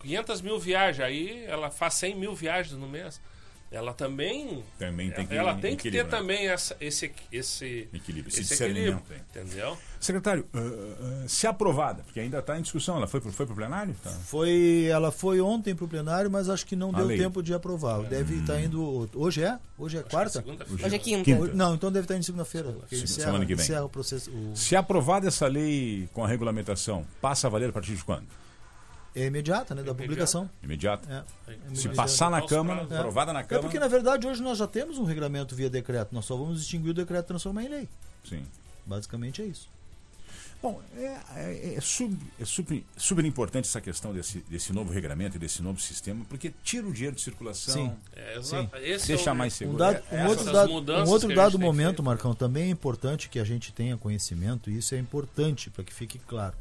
500 0.00 0.40
mil 0.42 0.58
viagens, 0.58 1.00
aí 1.04 1.44
ela 1.46 1.70
faz 1.70 1.94
100 1.94 2.14
mil 2.14 2.34
viagens 2.34 2.78
no 2.78 2.88
mês. 2.88 3.20
Ela 3.70 3.92
também. 3.92 4.64
Também 4.78 5.10
tem 5.10 5.26
que 5.26 5.34
ela 5.36 5.54
tem 5.54 5.76
que 5.76 5.90
ter 5.90 6.06
também 6.08 6.48
essa, 6.48 6.74
esse, 6.80 7.12
esse, 7.30 7.86
Equilíbrio, 7.92 8.28
esse 8.32 8.40
esse 8.40 8.64
equilíbrio. 8.64 9.02
Entendeu? 9.30 9.76
Secretário, 10.00 10.46
ah, 10.54 10.58
ah, 10.58 11.28
se 11.28 11.46
aprovada, 11.46 12.02
porque 12.02 12.18
ainda 12.18 12.38
está 12.38 12.58
em 12.58 12.62
discussão, 12.62 12.96
ela 12.96 13.06
foi 13.06 13.20
para 13.20 13.30
foi 13.30 13.44
o 13.44 13.54
plenário? 13.54 13.94
Tá. 14.02 14.08
Foi, 14.10 14.86
ela 14.90 15.12
foi 15.12 15.40
ontem 15.42 15.74
pro 15.74 15.86
plenário, 15.86 16.30
mas 16.30 16.48
acho 16.48 16.64
que 16.64 16.74
não 16.74 16.90
A 16.90 16.98
deu 16.98 17.06
lei. 17.08 17.18
tempo 17.18 17.42
de 17.42 17.52
aprovar. 17.52 18.00
Deve 18.04 18.36
estar 18.36 18.58
indo. 18.58 19.08
Hoje 19.14 19.42
é? 19.42 19.58
Hoje 19.76 19.98
é 19.98 20.02
quarta? 20.02 20.38
Segunda-feira. 20.38 20.86
Hoje 20.86 20.96
é 20.96 20.98
quinta. 20.98 21.24
Quinta. 21.24 21.52
Não, 21.54 21.74
então 21.74 21.92
deve 21.92 22.04
estar 22.04 22.14
indo 22.16 22.24
segunda-feira. 22.24 22.72
porque 22.72 22.96
Se- 22.96 23.04
encerra- 23.04 23.26
semana 23.26 23.44
que 23.44 23.54
vem. 23.54 23.64
Encerra 23.64 23.84
o 23.84 23.88
processo. 23.90 24.30
o- 24.30 24.56
Se 24.56 24.74
aprovada 24.76 25.28
essa 25.28 25.46
lei 25.46 26.08
com 26.14 26.24
a 26.24 26.28
regulamentação, 26.28 27.04
passa 27.20 27.48
a 27.48 27.50
valer 27.50 27.68
a 27.68 27.72
partir 27.72 27.94
de 27.94 28.02
quando? 28.02 28.24
É 29.14 29.26
imediata, 29.26 29.74
né? 29.74 29.82
Da 29.82 29.90
Imediata. 29.90 30.02
publicação. 30.02 30.50
Imediato? 30.62 31.08
É. 31.10 31.24
Se 31.46 31.52
Imediata. 31.62 31.94
passar 31.96 32.30
na 32.30 32.42
Câmara, 32.46 32.80
prazos. 32.80 32.96
aprovada 32.98 33.32
na 33.32 33.40
É 33.40 33.42
Câmara. 33.42 33.62
porque, 33.62 33.78
na 33.78 33.88
verdade, 33.88 34.26
hoje 34.26 34.42
nós 34.42 34.58
já 34.58 34.66
temos 34.66 34.98
um 34.98 35.04
regulamento 35.04 35.54
via 35.56 35.68
decreto. 35.70 36.14
Nós 36.14 36.24
só 36.24 36.36
vamos 36.36 36.60
extinguir 36.60 36.90
o 36.90 36.94
decreto 36.94 37.24
e 37.24 37.28
transformar 37.28 37.64
em 37.64 37.68
lei. 37.68 37.88
Sim. 38.28 38.44
Basicamente 38.86 39.42
é 39.42 39.46
isso. 39.46 39.68
Bom, 40.60 40.82
é, 40.96 41.16
é, 41.36 41.74
é 41.76 41.80
sub- 41.80 42.18
é 42.40 42.44
super, 42.44 42.84
super 42.96 43.24
importante 43.24 43.66
essa 43.68 43.80
questão 43.80 44.12
desse, 44.12 44.38
desse 44.50 44.72
novo 44.72 44.92
regulamento 44.92 45.36
e 45.36 45.38
desse 45.38 45.62
novo 45.62 45.80
sistema, 45.80 46.24
porque 46.28 46.52
tira 46.64 46.84
o 46.84 46.92
dinheiro 46.92 47.14
de 47.14 47.22
circulação, 47.22 47.74
Sim. 47.74 47.92
É, 48.16 48.36
exa- 48.38 48.68
esse 48.82 49.06
deixa 49.06 49.30
é 49.30 49.32
o- 49.32 49.36
mais 49.36 49.52
Um, 49.52 49.56
seguro. 49.56 49.78
dado, 49.78 50.02
É- 50.10 50.14
um 50.14 50.18
essas- 50.18 50.30
outro 50.38 50.52
dado, 50.52 50.72
mudanças 50.72 51.08
um 51.08 51.12
outro 51.12 51.34
dado 51.34 51.58
momento, 51.60 52.02
Marcão, 52.02 52.34
também 52.34 52.64
é 52.64 52.70
importante 52.70 53.28
que 53.28 53.38
a 53.38 53.44
gente 53.44 53.72
tenha 53.72 53.96
conhecimento, 53.96 54.68
e 54.68 54.78
isso 54.78 54.96
é 54.96 54.98
importante 54.98 55.70
para 55.70 55.84
que 55.84 55.94
fique 55.94 56.18
claro. 56.18 56.56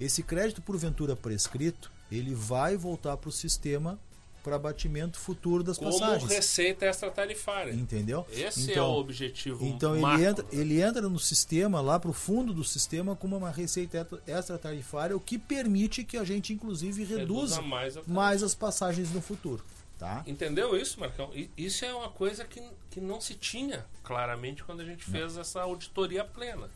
Esse 0.00 0.22
crédito 0.22 0.60
porventura 0.62 1.14
prescrito, 1.16 1.90
ele 2.10 2.34
vai 2.34 2.76
voltar 2.76 3.16
para 3.16 3.28
o 3.28 3.32
sistema 3.32 3.98
para 4.42 4.56
abatimento 4.56 5.18
futuro 5.18 5.62
das 5.64 5.78
como 5.78 5.90
passagens. 5.98 6.30
receita 6.30 6.84
extratarifária. 6.84 7.72
Entendeu? 7.72 8.26
Esse 8.30 8.68
é 8.70 8.72
Então- 8.74 8.90
o 8.90 8.98
objetivo. 9.00 9.64
Então 9.64 9.98
macro, 9.98 10.18
ele 10.20 10.26
entra, 10.28 10.42
né? 10.44 10.48
ele 10.52 10.80
entra 10.82 11.02
no 11.08 11.18
sistema, 11.18 11.80
lá 11.80 11.98
para 11.98 12.10
o 12.10 12.12
fundo 12.12 12.52
do 12.52 12.62
sistema, 12.62 13.16
como 13.16 13.38
uma 13.38 13.50
receita 13.50 13.96
extra- 13.98 14.22
extratarifária, 14.26 15.16
o 15.16 15.20
que 15.20 15.38
permite 15.38 16.04
que 16.04 16.18
a 16.18 16.24
gente, 16.24 16.52
inclusive, 16.52 17.04
reduza 17.04 17.56
Reduza 17.56 17.62
mais 17.62 17.96
mais 18.06 18.42
as 18.42 18.54
passagens 18.54 19.10
no 19.12 19.22
futuro. 19.22 19.64
Tá? 19.98 20.22
Entendeu 20.26 20.76
isso, 20.76 21.00
Marcão? 21.00 21.30
Isso 21.56 21.82
é 21.86 21.94
uma 21.94 22.10
coisa 22.10 22.44
que, 22.44 22.60
que 22.90 23.00
não 23.00 23.22
se 23.22 23.34
tinha 23.34 23.86
claramente 24.02 24.62
quando 24.62 24.80
a 24.80 24.84
gente 24.84 25.04
fez 25.04 25.38
essa 25.38 25.62
auditoria 25.62 26.22
plena. 26.22 26.68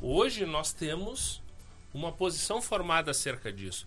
Hoje 0.00 0.46
nós 0.46 0.72
temos 0.72 1.41
uma 1.92 2.12
posição 2.12 2.60
formada 2.60 3.10
acerca 3.10 3.52
disso. 3.52 3.86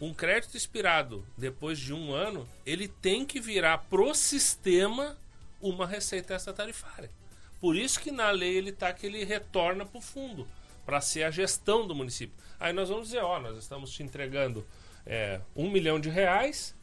Um 0.00 0.14
crédito 0.14 0.56
expirado 0.56 1.26
depois 1.36 1.78
de 1.78 1.92
um 1.92 2.12
ano, 2.12 2.48
ele 2.64 2.88
tem 2.88 3.26
que 3.26 3.40
virar 3.40 3.78
pro 3.90 4.14
sistema 4.14 5.16
uma 5.60 5.86
receita 5.86 6.34
extratarifária. 6.34 7.10
Por 7.60 7.76
isso 7.76 8.00
que 8.00 8.10
na 8.10 8.30
lei 8.30 8.56
ele 8.56 8.70
está 8.70 8.92
que 8.92 9.06
ele 9.06 9.24
retorna 9.24 9.84
para 9.84 9.98
o 9.98 10.00
fundo, 10.00 10.48
para 10.86 11.00
ser 11.00 11.24
a 11.24 11.30
gestão 11.30 11.86
do 11.86 11.94
município. 11.94 12.34
Aí 12.58 12.72
nós 12.72 12.88
vamos 12.88 13.08
dizer, 13.08 13.22
ó, 13.22 13.38
nós 13.38 13.58
estamos 13.58 13.90
te 13.90 14.02
entregando 14.02 14.66
é, 15.04 15.40
um 15.54 15.70
milhão 15.70 16.00
de 16.00 16.08
reais 16.08 16.74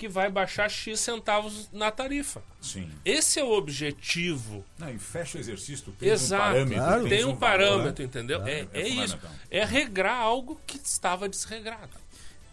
que 0.00 0.08
vai 0.08 0.30
baixar 0.30 0.66
X 0.70 0.98
centavos 0.98 1.68
na 1.70 1.90
tarifa. 1.90 2.42
Sim. 2.58 2.90
Esse 3.04 3.38
é 3.38 3.44
o 3.44 3.50
objetivo. 3.50 4.64
Não, 4.78 4.90
e 4.90 4.98
fecha 4.98 5.36
o 5.36 5.40
exercício, 5.42 5.92
tu 5.92 6.02
Exato. 6.02 6.42
um 6.42 6.46
parâmetro. 6.46 6.74
Claro. 6.74 7.08
Tem 7.10 7.18
um, 7.18 7.26
valor, 7.26 7.38
parâmetro, 7.38 8.02
né? 8.02 8.08
entendeu? 8.08 8.38
Claro. 8.38 8.50
É, 8.50 8.68
É 8.72 8.80
é 8.80 8.88
isso. 8.88 9.18
É 9.50 9.62
regrar 9.62 10.16
algo 10.16 10.58
que 10.66 10.78
estava 10.78 11.28
desregrado. 11.28 11.90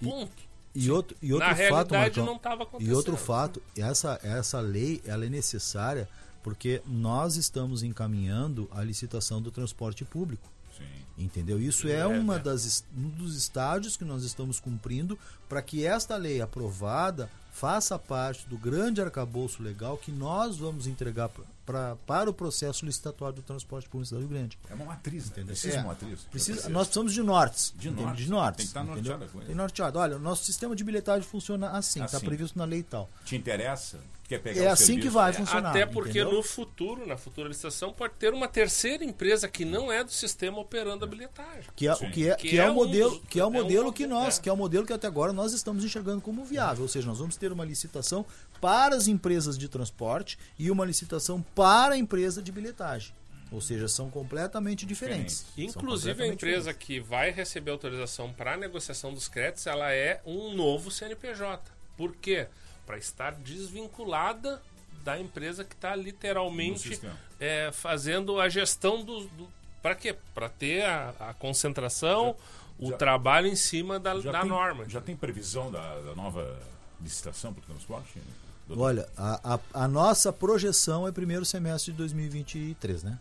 Ponto. 0.04 0.44
E 0.76 0.92
outro, 0.92 1.16
e 1.22 1.32
outro 1.32 1.48
Na 1.48 1.56
fato, 1.56 1.62
realidade 1.62 2.20
Marcão, 2.20 2.26
não 2.26 2.36
estava 2.36 2.64
acontecendo. 2.64 2.92
E 2.92 2.94
outro 2.94 3.16
fato, 3.16 3.64
essa, 3.78 4.20
essa 4.22 4.60
lei 4.60 5.02
ela 5.06 5.26
é 5.26 5.30
necessária 5.30 6.10
porque 6.44 6.82
nós 6.86 7.38
estamos 7.38 7.82
encaminhando 7.82 8.70
a 8.74 8.84
licitação 8.84 9.42
do 9.42 9.52
transporte 9.52 10.04
público. 10.04 10.52
Sim. 10.78 10.84
Entendeu? 11.24 11.60
Isso 11.60 11.88
é, 11.88 11.94
É, 11.94 12.06
uma 12.08 12.36
né? 12.36 12.44
das, 12.44 12.84
um 12.96 13.10
dos 13.10 13.36
estágios 13.36 13.98
que 13.98 14.06
nós 14.06 14.24
estamos 14.24 14.60
cumprindo 14.60 15.18
para 15.50 15.62
que 15.62 15.84
esta 15.86 16.16
lei 16.16 16.42
aprovada 16.42 17.30
faça 17.52 17.98
parte 17.98 18.48
do 18.48 18.56
grande 18.56 19.02
arcabouço 19.02 19.63
legal 19.63 19.98
que 19.98 20.12
nós 20.12 20.58
vamos 20.58 20.86
entregar 20.86 21.28
pra, 21.30 21.44
pra- 21.66 21.96
para 22.06 22.30
o 22.30 22.34
processo 22.34 22.86
licitatório 22.86 23.38
do 23.38 23.42
transporte 23.42 23.90
público 23.90 24.13
do 24.13 24.20
Rio 24.20 24.28
Grande. 24.28 24.60
É 24.70 24.76
uma 24.76 24.86
matriz, 24.86 25.24
né? 25.26 25.30
Entendeu? 25.32 25.48
Precisa 25.48 25.74
É. 25.74 25.78
de 25.78 25.84
uma 25.84 25.88
matriz. 25.94 26.20
Precisa, 26.30 26.70
nós 26.70 26.86
precisamos 26.86 27.13
de 27.13 27.24
nortes. 27.24 27.74
De 27.76 27.90
nortes. 27.90 28.24
De 28.26 28.30
nortes. 28.30 28.58
Tem 28.58 28.66
que 28.66 28.70
estar 28.70 28.82
entendeu? 28.84 28.96
norteado 29.13 29.32
coisa. 29.32 29.48
Tem 29.48 29.56
norteado. 29.56 29.98
Olha, 29.98 30.18
o 30.18 30.20
nosso 30.20 30.46
sistema 30.46 30.76
de 30.76 30.84
bilhetagem 30.84 31.28
funciona 31.28 31.72
assim, 31.72 32.04
está 32.04 32.18
Assim. 32.18 32.28
previsto 32.28 32.56
na 32.60 32.66
lei 32.66 32.82
e 32.82 32.84
tal. 32.84 33.10
Te 33.26 33.36
interessa? 33.36 33.98
Quer 34.28 34.40
pegar 34.40 34.62
É 34.62 34.68
assim 34.68 34.96
que 34.96 35.04
serviço? 35.04 35.13
vai 35.13 35.30
É, 35.30 35.34
funcionar. 35.34 35.70
Até 35.70 35.86
porque 35.86 36.20
entendeu? 36.20 36.34
no 36.34 36.44
futuro, 36.44 37.08
na 37.08 37.16
futura 37.16 37.48
licitação, 37.48 37.94
pode 37.94 38.16
ter 38.16 38.34
uma 38.34 38.48
terceira 38.48 39.06
empresa 39.06 39.48
que 39.48 39.63
não 39.63 39.90
é 39.92 40.04
do 40.04 40.12
sistema 40.12 40.60
operando 40.60 41.06
a 41.06 41.08
bilhetagem. 41.08 41.63
Que 41.76 41.88
é, 41.88 41.96
Sim. 41.96 42.08
o 42.08 42.12
que 42.12 42.30
é, 42.30 42.36
Que 42.36 42.50
que 42.50 42.60
é, 42.60 42.63
é 42.63 42.70
o 42.70 42.72
um 42.72 42.76
modelo, 42.76 43.22
que 43.30 43.40
é 43.40 43.44
o 43.44 43.46
é 43.46 43.48
um 43.48 43.52
modelo 43.54 43.94
que 43.94 44.04
modelo, 44.04 44.22
nós, 44.24 44.38
é. 44.38 44.42
que 44.42 44.50
é 44.50 44.54
o 44.54 44.58
modelo 44.58 44.86
que 44.86 44.92
até 44.92 45.08
agora 45.08 45.32
nós 45.32 45.54
estamos 45.54 45.86
enxergando 45.86 46.22
como 46.22 46.44
viável, 46.44 46.84
ou 46.84 46.90
seja, 46.90 47.08
nós 47.08 47.20
vamos 47.20 47.38
ter 47.38 47.54
uma 47.54 47.63
licitação 47.63 48.26
para 48.60 48.96
as 48.96 49.08
empresas 49.08 49.58
de 49.58 49.70
transporte 49.70 50.38
e 50.60 50.70
uma 50.70 50.86
licitação 50.86 51.42
para 51.56 51.96
a 51.96 51.98
empresa 51.98 52.42
de 52.42 52.52
bilhetagem. 52.52 53.13
Ou 53.50 53.62
seja, 53.62 53.88
são 53.88 54.10
completamente 54.10 54.86
diferentes. 54.86 55.46
São 55.56 55.63
Inclusive, 55.63 56.12
a 56.12 56.13
completamente 56.16 56.34
empresa 56.34 56.74
que 56.74 57.00
vai 57.00 57.32
receber 57.32 57.72
autorização 57.72 58.34
para 58.34 58.56
a 58.56 58.58
negociação 58.58 59.13
dos 59.13 59.30
créditos, 59.30 59.66
ela 59.68 59.90
é 59.94 60.20
um 60.26 60.54
novo 60.54 60.92
CNPJ. 60.92 61.72
Por 61.96 62.13
quê? 62.18 62.48
Para 62.88 62.97
estar 62.97 63.34
desvinculada 63.36 64.60
da 65.04 65.19
empresa 65.19 65.63
que 65.63 65.76
está 65.76 65.95
literalmente 65.95 67.00
é, 67.39 67.69
fazendo 67.71 68.39
a 68.41 68.50
gestão 68.50 69.04
do. 69.04 69.26
do 69.28 69.47
para 69.82 69.93
quê? 69.93 70.15
Para 70.34 70.50
ter 70.50 70.84
a, 70.86 71.13
a 71.19 71.34
concentração, 71.36 72.36
o 72.80 72.89
já- 72.89 72.97
trabalho 72.97 73.47
em 73.47 73.56
cima 73.56 74.00
da, 74.00 74.19
Já 74.19 74.32
da 74.32 74.39
tem, 74.41 74.50
norma. 74.50 74.89
Já 74.89 75.00
tem 75.02 75.15
previsão 75.15 75.69
da, 75.71 76.00
da 76.02 76.15
nova 76.15 76.58
licitação 77.02 77.54
para 77.54 77.62
o 77.62 77.65
transporte? 77.65 78.19
doutor? 78.67 78.84
Olha, 78.84 79.08
a, 79.15 79.56
a, 79.56 79.84
a 79.84 79.88
nossa 79.88 80.34
projeção 80.34 81.08
é 81.08 81.12
primeiro 81.12 81.45
semestre 81.45 81.91
de 81.91 81.97
2023, 82.00 83.04
né? 83.04 83.19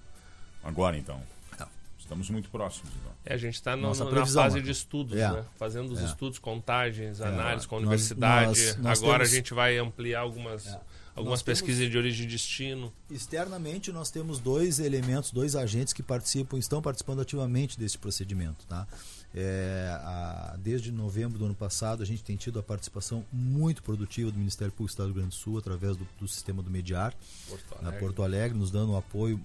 Agora 0.64 0.96
então. 0.96 1.20
Estamos 2.06 2.30
muito 2.30 2.48
próximos. 2.50 2.92
Então. 3.00 3.12
É, 3.24 3.34
a 3.34 3.36
gente 3.36 3.54
está 3.54 3.76
na 3.76 3.92
fase 4.26 4.62
de 4.62 4.70
estudos, 4.70 5.18
É. 5.18 5.28
né? 5.28 5.44
fazendo 5.56 5.90
os 5.92 5.98
É. 6.00 6.04
estudos, 6.04 6.38
contagens, 6.38 7.20
análises 7.20 7.66
com 7.66 7.74
a 7.74 7.78
universidade. 7.78 8.46
nós- 8.46 8.76
nós 8.78 8.98
Agora 9.02 9.18
temos- 9.24 9.32
a 9.32 9.34
gente 9.36 9.52
vai 9.52 9.76
ampliar 9.78 10.20
algumas, 10.20 10.68
É. 10.68 10.80
algumas 11.16 11.40
Nós 11.40 11.42
pesquisas 11.42 11.90
de 11.90 11.98
origem 11.98 12.24
e 12.24 12.28
destino. 12.30 12.92
Externamente, 13.10 13.90
nós 13.90 14.08
temos 14.08 14.38
dois 14.38 14.78
elementos, 14.78 15.32
dois 15.32 15.56
agentes 15.56 15.92
que 15.92 16.00
participam, 16.02 16.56
estão 16.58 16.80
participando 16.80 17.20
ativamente 17.22 17.76
desse 17.76 17.98
procedimento. 17.98 18.64
Tá? 18.68 18.86
É, 19.34 19.90
a- 20.00 20.56
desde 20.60 20.92
novembro 20.92 21.38
do 21.40 21.44
ano 21.46 21.54
passado, 21.56 22.04
a 22.04 22.06
gente 22.06 22.22
tem 22.22 22.36
tido 22.36 22.60
a 22.60 22.62
participação 22.62 23.24
muito 23.32 23.82
produtiva 23.82 24.30
do 24.30 24.38
Ministério 24.38 24.72
Público 24.72 24.90
do 24.90 24.92
Estado 24.92 25.06
do 25.08 25.12
Rio 25.12 25.22
Grande 25.22 25.36
do 25.36 25.38
Sul, 25.40 25.58
através 25.58 25.96
do, 25.96 26.06
do 26.20 26.28
sistema 26.28 26.62
do 26.62 26.70
Mediar, 26.70 27.12
Porto 27.48 27.74
Alegre. 27.80 28.00
Porto 28.00 28.22
Alegre, 28.22 28.56
nos 28.56 28.70
dando 28.70 28.92
um 28.92 28.96
apoio 28.96 29.40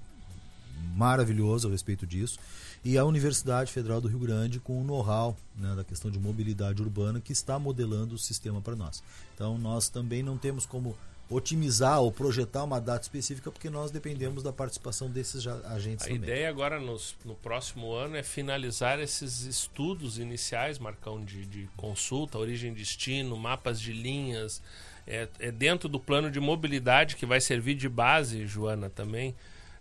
maravilhoso 0.96 1.67
a 1.67 1.72
respeito 1.72 2.06
disso. 2.06 2.39
E 2.84 2.98
a 2.98 3.06
Universidade 3.06 3.72
Federal 3.72 4.02
do 4.02 4.08
Rio 4.08 4.20
Grande 4.20 4.60
com 4.60 4.82
o 4.82 4.84
know-how 4.84 5.38
né, 5.56 5.76
da 5.76 5.84
questão 5.84 6.10
de 6.10 6.17
mobilidade 6.20 6.82
urbana 6.82 7.20
que 7.22 7.32
está 7.32 7.60
modelando 7.60 8.15
o 8.15 8.17
sistema 8.17 8.60
para 8.62 8.76
nós. 8.76 9.04
Então 9.36 9.58
nós 9.58 9.88
também 9.89 10.24
não 10.24 10.38
temos 10.38 10.65
como 10.65 10.98
otimizar 11.30 12.02
ou 12.02 12.12
projetar 12.12 12.63
uma 12.63 12.80
data 12.82 13.04
específica 13.04 13.50
porque 13.50 13.70
nós 13.70 13.89
dependemos 13.89 14.44
da 14.44 14.52
participação 14.52 15.10
desses 15.10 15.48
agentes 15.48 16.06
A 16.06 16.10
também. 16.10 16.24
ideia 16.24 16.50
agora 16.50 16.78
nos- 16.80 17.15
no 17.24 17.36
próximo 17.36 17.94
ano 17.94 18.17
é 18.17 18.24
finalizar 18.24 19.00
esses 19.00 19.44
estudos 19.44 20.20
iniciais, 20.20 20.78
Marcão, 20.78 21.24
de, 21.24 21.46
de 21.46 21.70
consulta, 21.78 22.38
origem 22.38 22.74
destino, 22.74 23.38
mapas 23.38 23.80
de 23.80 23.94
linhas. 23.94 24.62
É, 25.08 25.28
é 25.39 25.52
dentro 25.52 25.88
do 25.88 26.00
plano 26.00 26.30
de 26.30 26.39
mobilidade 26.39 27.15
que 27.15 27.26
vai 27.26 27.39
servir 27.39 27.76
de 27.76 27.88
base, 27.88 28.46
Joana, 28.46 28.89
também, 28.89 29.34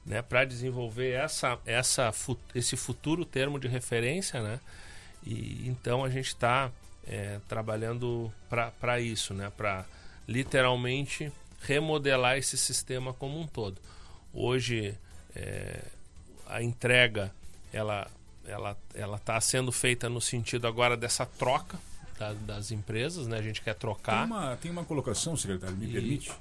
né, 0.04 0.22
para 0.22 0.44
desenvolver 0.44 1.10
essa, 1.12 1.58
essa, 1.66 2.12
esse 2.54 2.76
futuro 2.76 3.24
termo 3.24 3.58
de 3.58 3.68
referência. 3.68 4.42
Né? 4.42 4.60
E 5.24 5.68
então 5.68 6.04
a 6.04 6.08
gente 6.10 6.28
está 6.28 6.70
trabalhando 7.48 8.32
para 8.48 9.00
isso, 9.00 9.34
né? 9.34 9.50
para 9.56 9.84
literalmente 10.28 11.32
remodelar 11.62 12.36
esse 12.38 12.56
sistema 12.56 13.12
como 13.12 13.38
um 13.38 13.46
todo. 13.46 13.78
Hoje 14.32 14.96
é, 15.34 15.82
a 16.46 16.62
entrega 16.62 17.32
ela 17.72 18.10
ela 18.46 18.76
ela 18.94 19.16
está 19.16 19.40
sendo 19.40 19.70
feita 19.70 20.08
no 20.08 20.20
sentido 20.20 20.66
agora 20.66 20.96
dessa 20.96 21.26
troca 21.26 21.78
da- 22.18 22.32
das 22.32 22.70
empresas, 22.70 23.26
né? 23.26 23.38
A 23.38 23.42
gente 23.42 23.60
quer 23.60 23.74
Tem 23.74 23.80
trocar. 23.80 24.24
uma, 24.26 24.56
tem 24.56 24.70
uma 24.70 24.84
colocação, 24.84 25.36
secretário, 25.36 25.76
me 25.76 25.86
E- 25.88 25.92
permite? 25.92 26.32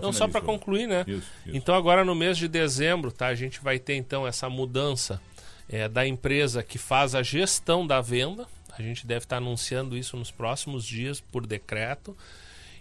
Não 0.00 0.12
só 0.12 0.26
para 0.28 0.40
concluir, 0.40 0.86
né? 0.86 1.04
Isso, 1.06 1.18
isso. 1.46 1.56
Então 1.56 1.74
agora 1.74 2.04
no 2.04 2.14
mês 2.14 2.36
de 2.38 2.48
dezembro, 2.48 3.10
tá? 3.12 3.26
A 3.26 3.34
gente 3.34 3.60
vai 3.60 3.78
ter 3.78 3.94
então 3.94 4.26
essa 4.26 4.48
mudança 4.48 5.20
é, 5.68 5.88
da 5.88 6.06
empresa 6.06 6.62
que 6.62 6.78
faz 6.78 7.14
a 7.14 7.22
gestão 7.22 7.86
da 7.86 8.00
venda. 8.00 8.46
A 8.78 8.82
gente 8.82 9.06
deve 9.06 9.24
estar 9.24 9.38
anunciando 9.38 9.96
isso 9.96 10.16
nos 10.16 10.30
próximos 10.30 10.84
dias 10.84 11.20
por 11.20 11.46
decreto. 11.46 12.16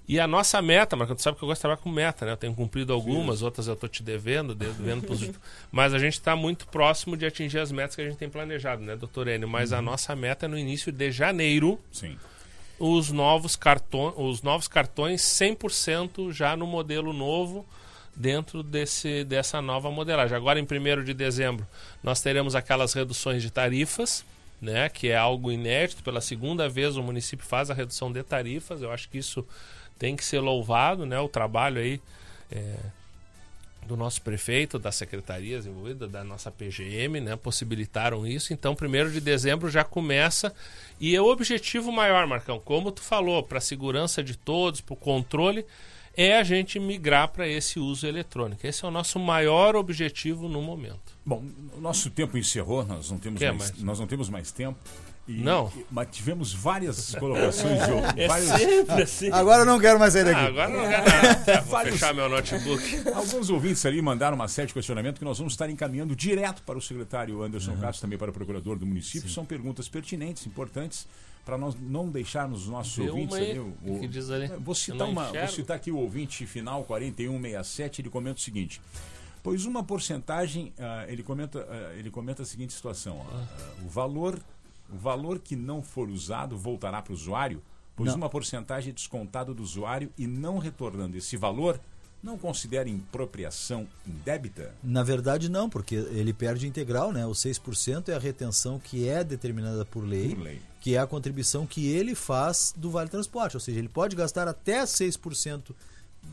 E 0.08 0.20
a 0.20 0.28
nossa 0.28 0.62
meta, 0.62 0.96
Marco, 0.96 1.16
tu 1.16 1.22
sabe 1.24 1.36
que 1.36 1.44
eu 1.44 1.48
gosto 1.48 1.58
de 1.58 1.62
trabalhar 1.62 1.82
com 1.82 1.90
meta, 1.90 2.26
né? 2.28 2.34
Eu 2.34 2.38
tenho 2.38 2.54
cumprido 2.54 2.94
algumas, 2.94 3.42
outras 3.42 3.66
eu 3.68 3.74
estou 3.74 3.90
te 3.90 4.04
devendo, 4.04 4.54
devendo 4.54 5.02
pros- 5.08 5.32
mas 5.72 5.96
a 5.96 5.98
gente 5.98 6.14
está 6.14 6.36
muito 6.36 6.68
próximo 6.68 7.18
de 7.18 7.26
atingir 7.26 7.58
as 7.58 7.72
metas 7.72 7.96
que 7.96 8.04
a 8.04 8.06
gente 8.08 8.18
tem 8.18 8.30
planejado, 8.30 8.84
né, 8.84 8.96
doutor 8.96 9.28
Enio? 9.28 9.48
Mas 9.50 9.72
Uhum. 9.72 9.80
a 9.80 9.82
nossa 9.82 10.16
meta 10.16 10.46
é 10.46 10.48
no 10.50 10.60
início 10.60 10.92
de 10.92 11.12
janeiro, 11.12 11.80
Sim. 11.92 12.20
Os 12.80 13.12
novos, 13.12 13.56
cartões, 13.56 14.14
os 14.18 14.42
novos 14.42 14.68
cartões 14.68 15.22
100% 15.22 16.32
já 16.32 16.56
no 16.56 16.68
modelo 16.68 17.14
novo 17.14 17.66
dentro 18.16 18.64
desse, 18.64 19.24
dessa 19.24 19.62
nova 19.62 19.92
modelagem. 19.92 20.36
Agora, 20.36 20.60
em 20.60 20.64
1 20.64 21.04
de 21.04 21.14
dezembro, 21.14 21.68
nós 22.04 22.22
teremos 22.22 22.56
aquelas 22.56 22.94
reduções 22.94 23.42
de 23.42 23.52
tarifas, 23.52 24.26
né, 24.62 24.90
que 24.90 25.10
é 25.10 25.18
algo 25.18 25.52
inédito. 25.52 26.04
Pela 26.04 26.22
segunda 26.22 26.70
vez, 26.70 26.96
o 26.96 27.04
município 27.04 27.46
faz 27.46 27.70
a 27.70 27.74
redução 27.74 28.12
de 28.12 28.24
tarifas. 28.24 28.82
Eu 28.82 28.92
acho 28.92 29.10
que 29.10 29.18
isso 29.18 29.46
tem 30.00 30.16
que 30.16 30.24
ser 30.24 30.40
louvado, 30.40 31.06
né, 31.06 31.20
o 31.20 31.28
trabalho 31.28 31.80
aí 31.80 32.02
é, 32.52 32.76
do 33.86 33.96
nosso 33.96 34.22
prefeito, 34.22 34.80
das 34.80 34.96
secretarias 34.96 35.66
envolvidas, 35.66 36.10
da 36.10 36.24
nossa 36.24 36.52
PGM, 36.52 37.22
né, 37.22 37.36
possibilitaram 37.36 38.26
isso. 38.26 38.54
Então, 38.54 38.76
1 38.76 39.12
de 39.12 39.22
dezembro 39.22 39.70
já 39.70 39.84
começa. 39.84 40.54
E 41.00 41.16
é 41.16 41.22
o 41.22 41.26
objetivo 41.32 41.92
maior, 41.92 42.26
Marcão, 42.28 42.60
como 42.60 42.92
tu 42.92 43.02
falou, 43.02 43.44
para 43.44 43.60
a 43.60 43.62
segurança 43.62 44.24
de 44.24 44.38
todos, 44.38 44.82
para 44.82 44.94
o 44.94 44.98
controle, 44.98 45.66
é 46.18 46.38
a 46.38 46.44
gente 46.44 46.80
migrar 46.80 47.28
para 47.28 47.48
esse 47.48 47.80
uso 47.80 48.08
eletrônico. 48.08 48.66
Esse 48.66 48.86
é 48.86 48.88
o 48.88 48.92
nosso 48.92 49.20
maior 49.20 49.76
objetivo 49.76 50.48
no 50.48 50.62
momento. 50.62 51.18
Bom, 51.26 51.44
o 51.76 51.82
nosso 51.82 52.10
tempo 52.10 52.38
encerrou, 52.38 52.86
nós 52.86 53.12
não 53.12 53.18
temos, 53.18 53.40
Quer 53.40 53.54
mais, 53.54 53.72
mais? 53.72 53.84
nós 53.84 54.00
não 54.00 54.08
temos 54.08 54.30
mais 54.30 54.52
tempo. 54.52 54.80
E- 55.28 55.34
Não. 55.42 55.72
e- 55.76 55.86
mas 55.90 56.08
tivemos 56.12 56.54
várias 56.54 57.16
colocações 57.16 57.80
de 57.80 57.92
vários, 58.28 58.48
sempre 58.50 59.02
assim. 59.04 59.32
Agora 59.32 59.62
eu 59.64 59.66
não 59.66 59.80
quero 59.80 60.00
mais 60.00 60.14
sair 60.14 60.22
Ah, 60.22 60.26
daqui. 60.32 60.46
agora 60.48 60.70
não 60.70 60.88
quero 60.88 61.06
nada. 61.06 61.62
Vou 61.62 61.72
Vários- 61.72 61.94
fechar 61.96 62.14
meu 62.14 62.30
notebook. 62.30 62.84
Alguns 63.14 63.50
ouvintes 63.50 63.84
ali 63.86 64.02
mandaram 64.02 64.36
uma 64.36 64.48
série 64.48 64.68
de 64.68 64.74
questionamentos 64.74 65.18
que 65.18 65.26
nós 65.26 65.38
vamos 65.40 65.54
estar 65.54 65.70
encaminhando 65.70 66.16
direto 66.16 66.62
para 66.64 66.78
o 66.78 66.82
secretário 66.82 67.42
Anderson 67.42 67.76
Castro, 67.78 68.02
também 68.02 68.20
para 68.20 68.30
o 68.30 68.34
procurador 68.34 68.78
do 68.78 68.86
município. 68.86 69.28
São 69.30 69.44
perguntas 69.46 69.90
pertinentes, 69.90 70.46
importantes, 70.46 71.08
para 71.44 71.58
nós 71.58 71.76
não 71.80 72.10
deixarmos 72.10 72.62
os 72.64 72.68
nossos 72.70 72.96
Vê 72.96 73.10
ouvintes 73.10 73.36
aí. 73.36 73.52
ali. 73.52 73.60
O 73.84 74.00
que 74.00 74.08
diz 74.08 74.30
ali? 74.30 74.48
Vou 74.48 74.72
Eu 74.72 74.76
citar, 74.76 75.08
uma, 75.08 75.26
vou 75.32 75.48
citar 75.48 75.78
aqui 75.78 75.90
o 75.92 75.98
ouvinte 75.98 76.46
final 76.46 76.84
4167, 76.84 78.02
ele 78.02 78.10
comenta 78.10 78.38
o 78.40 78.42
seguinte. 78.42 78.80
Pois 79.44 79.66
uma 79.66 79.84
porcentagem, 79.84 80.74
ah, 80.80 81.06
ele, 81.08 81.22
comenta, 81.22 81.68
ah, 81.70 81.94
ele 81.96 82.10
comenta 82.10 82.42
a 82.42 82.46
seguinte 82.46 82.74
situação: 82.74 83.24
ah, 83.32 83.44
o, 83.86 83.88
valor, 83.90 84.40
o 84.94 84.98
valor 84.98 85.40
que 85.40 85.56
não 85.56 85.82
for 85.82 86.10
usado 86.10 86.58
voltará 86.58 87.02
para 87.02 87.12
o 87.12 87.16
usuário, 87.16 87.62
pois 87.96 88.10
Não. 88.12 88.18
uma 88.18 88.30
porcentagem 88.30 88.92
é 88.92 88.94
descontada 88.94 89.54
do 89.54 89.64
usuário 89.64 90.12
e 90.18 90.28
não 90.28 90.58
retornando 90.58 91.18
esse 91.18 91.36
valor, 91.38 91.80
não 92.22 92.38
considera 92.38 92.90
impropriação 92.90 93.88
indébita? 94.06 94.74
Na 94.84 95.04
verdade, 95.04 95.48
não, 95.50 95.70
porque 95.70 95.96
ele 95.96 96.34
perde 96.34 96.68
integral, 96.68 97.12
né? 97.12 97.26
O 97.26 97.32
6% 97.32 98.10
é 98.10 98.16
a 98.16 98.20
retenção 98.20 98.80
que 98.80 99.08
é 99.08 99.24
determinada 99.24 99.86
por 99.86 100.04
lei, 100.04 100.30
Por 100.34 100.42
lei. 100.44 100.62
que 100.82 100.96
é 100.96 101.00
a 101.00 101.06
contribuição 101.08 101.68
que 101.68 101.88
ele 101.88 102.16
faz 102.16 102.74
do 102.76 102.90
Vale 102.90 103.10
Transporte. 103.10 103.56
Ou 103.58 103.62
seja, 103.62 103.78
ele 103.80 103.90
pode 103.90 104.16
gastar 104.16 104.48
até 104.48 104.84
6% 104.84 105.72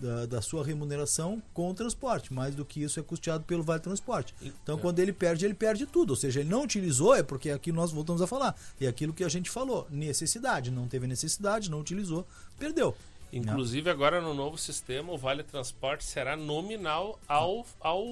da, 0.01 0.27
da 0.27 0.43
sua 0.43 0.65
remuneração 0.65 1.43
com 1.53 1.71
o 1.71 1.75
transporte. 1.75 2.33
Mais 2.33 2.55
do 2.55 2.65
que 2.65 2.83
isso 2.83 2.99
é 2.99 3.03
custeado 3.03 3.45
pelo 3.45 3.63
Vale 3.63 3.81
Transporte. 3.81 4.35
Então, 4.43 4.79
quando 4.79 4.99
ele 4.99 5.13
perde, 5.13 5.45
ele 5.45 5.55
perde 5.55 5.87
tudo. 5.87 6.11
Ou 6.11 6.17
seja, 6.17 6.41
ele 6.41 6.49
não 6.49 6.63
utilizou, 6.63 7.15
é 7.15 7.23
porque 7.23 7.51
aqui 7.51 7.73
nós 7.73 7.93
voltamos 7.93 8.23
a 8.23 8.27
falar. 8.27 8.55
É 8.81 8.87
aquilo 8.87 9.13
que 9.13 9.25
a 9.25 9.29
gente 9.29 9.51
falou: 9.51 9.87
necessidade. 9.91 10.71
Não 10.71 10.89
teve 10.89 11.07
necessidade, 11.07 11.71
não 11.71 11.81
utilizou, 11.81 12.27
perdeu. 12.59 12.95
Inclusive, 13.33 13.89
agora 13.89 14.21
no 14.21 14.35
novo 14.35 14.59
sistema, 14.59 15.11
o 15.11 15.17
Vale 15.17 15.43
Transporte 15.43 16.05
será 16.05 16.37
nominal 16.37 17.19
ao, 17.27 17.67
ao 17.81 18.05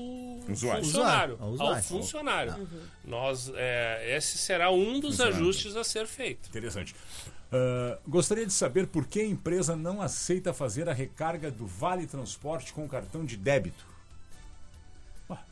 Usuário. 0.48 0.84
funcionário. 0.84 1.36
Ao 1.38 1.50
usuário. 1.50 1.76
Ao 1.76 1.82
funcionário. 1.82 2.68
Nós, 3.04 3.52
é, 3.54 4.16
esse 4.16 4.38
será 4.38 4.70
um 4.70 4.98
dos 4.98 5.20
ajustes 5.20 5.76
a 5.76 5.84
ser 5.84 6.06
feito. 6.06 6.48
Interessante. 6.48 6.94
Ah, 7.52 7.98
gostaria 8.06 8.46
de 8.46 8.52
saber 8.52 8.86
por 8.86 9.06
que 9.06 9.20
a 9.20 9.26
empresa 9.26 9.74
não 9.74 10.00
aceita 10.00 10.54
fazer 10.54 10.88
a 10.88 10.92
recarga 10.92 11.50
do 11.50 11.66
Vale 11.66 12.06
Transporte 12.06 12.72
com 12.72 12.88
cartão 12.88 13.24
de 13.24 13.36
débito. 13.36 13.89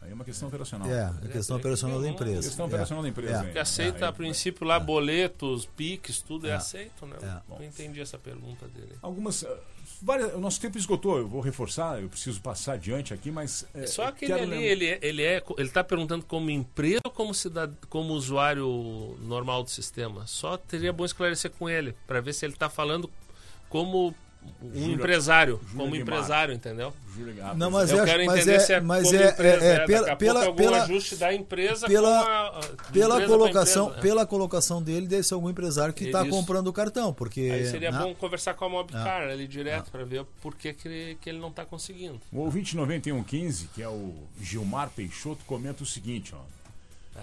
Aí 0.01 0.11
é 0.11 0.15
uma 0.15 0.25
questão 0.25 0.49
operacional. 0.49 0.89
É, 0.91 1.05
a 1.05 1.29
questão 1.29 1.57
é, 1.57 1.61
operacional 1.61 2.01
da 2.01 2.07
é, 2.07 2.11
empresa. 2.11 2.43
Questão 2.49 2.65
É. 2.65 2.69
operacional 2.69 3.03
da 3.03 3.09
empresa. 3.09 3.33
É. 3.33 3.37
hein? 3.39 3.45
Porque 3.45 3.59
aceita, 3.59 4.05
Ah, 4.07 4.09
a 4.09 4.11
é. 4.11 4.13
princípio, 4.13 4.67
lá 4.67 4.79
boletos, 4.81 5.67
PIX, 5.67 6.23
tudo 6.23 6.47
é, 6.47 6.51
É. 6.51 6.55
aceito, 6.55 7.07
né? 7.07 7.17
É. 7.23 7.41
Não 7.49 7.63
entendi 7.63 8.01
essa 8.01 8.19
pergunta 8.19 8.67
dele. 8.69 8.97
Algumas. 9.03 9.45
ah, 9.45 9.57
várias- 10.03 10.35
o 10.35 10.39
nosso 10.39 10.61
tempo 10.61 10.79
esgotou, 10.79 11.19
eu 11.19 11.29
vou 11.29 11.41
reforçar, 11.41 12.01
eu 12.01 12.09
preciso 12.09 12.41
passar 12.41 12.75
adiante 12.75 13.13
aqui, 13.15 13.31
mas. 13.31 13.67
é, 13.75 13.87
Só 13.87 14.05
aquele 14.07 14.33
ali, 14.33 14.63
ele, 14.65 14.87
é- 14.87 14.99
ele 15.03 15.23
é, 15.23 15.43
ele 15.57 15.69
tá 15.69 15.83
perguntando 15.85 16.25
como 16.25 16.51
empresa 16.51 17.01
ou 17.05 17.11
como 17.11 17.35
cidad... 17.35 17.73
como 17.89 18.13
usuário 18.13 19.17
normal 19.21 19.63
do 19.63 19.71
sistema. 19.71 20.27
Só 20.27 20.57
teria 20.57 20.93
bom 20.93 21.05
esclarecer 21.05 21.51
com 21.51 21.69
ele, 21.69 21.95
para 22.07 22.21
ver 22.21 22.33
se 22.33 22.45
ele 22.47 22.55
tá 22.55 22.69
falando 22.71 23.11
como 23.69 24.15
um 24.63 24.73
Júlia- 24.73 24.95
empresário, 24.95 25.61
Júlia 25.71 25.77
como 25.85 25.97
empresário, 25.97 26.55
entendeu? 26.55 26.93
Não, 27.57 27.71
mas 27.71 27.91
é. 27.91 27.95
Eu 27.95 28.03
é- 28.03 28.05
quero 28.05 28.27
mas 28.27 28.37
entender 28.41 28.57
é- 28.57 28.59
se 28.61 28.73
é 28.73 28.81
mas 28.81 29.03
como 29.03 29.17
é- 29.17 29.31
empresa, 29.31 29.65
é- 29.65 29.73
é 29.75 29.87
pela- 29.87 30.17
pela- 30.17 30.45
algum 30.45 30.57
pela- 30.57 30.83
ajuste 30.85 31.17
da 31.17 31.35
empresa 31.35 31.87
pela- 31.89 32.21
a, 32.21 32.61
Pela 32.93 33.15
empresa 33.17 33.27
colocação, 33.27 33.87
empresa. 33.87 34.03
pela 34.03 34.27
colocação 34.27 34.83
dele, 34.83 35.07
deve 35.09 35.23
ser 35.25 35.35
algum 35.35 35.51
empresário 35.51 35.93
que 35.93 36.05
está 36.05 36.25
comprando 36.25 36.69
o 36.69 36.73
cartão, 36.73 37.13
porque 37.13 37.41
Aí 37.41 37.67
seria 37.67 37.91
né? 37.91 37.99
bom 37.99 38.15
conversar 38.15 38.55
com 38.55 38.65
a 38.67 38.69
Mobcar 38.69 39.23
Ah. 39.23 39.33
ali 39.33 39.49
direto 39.49 39.91
para 39.91 40.05
ver 40.05 40.25
por 40.41 40.55
que, 40.55 40.73
que, 40.73 40.87
ele, 40.87 41.19
que 41.21 41.29
ele 41.29 41.39
não 41.39 41.49
está 41.49 41.65
conseguindo. 41.65 42.21
O 42.33 42.39
ouvinte 42.41 42.77
9115, 42.77 43.69
que 43.75 43.83
é 43.83 43.89
o 43.89 44.15
Gilmar 44.41 44.91
Peixoto, 44.91 45.45
comenta 45.45 45.83
o 45.83 45.87
seguinte, 45.87 46.33
ó. 46.35 46.39
Ah. 47.17 47.23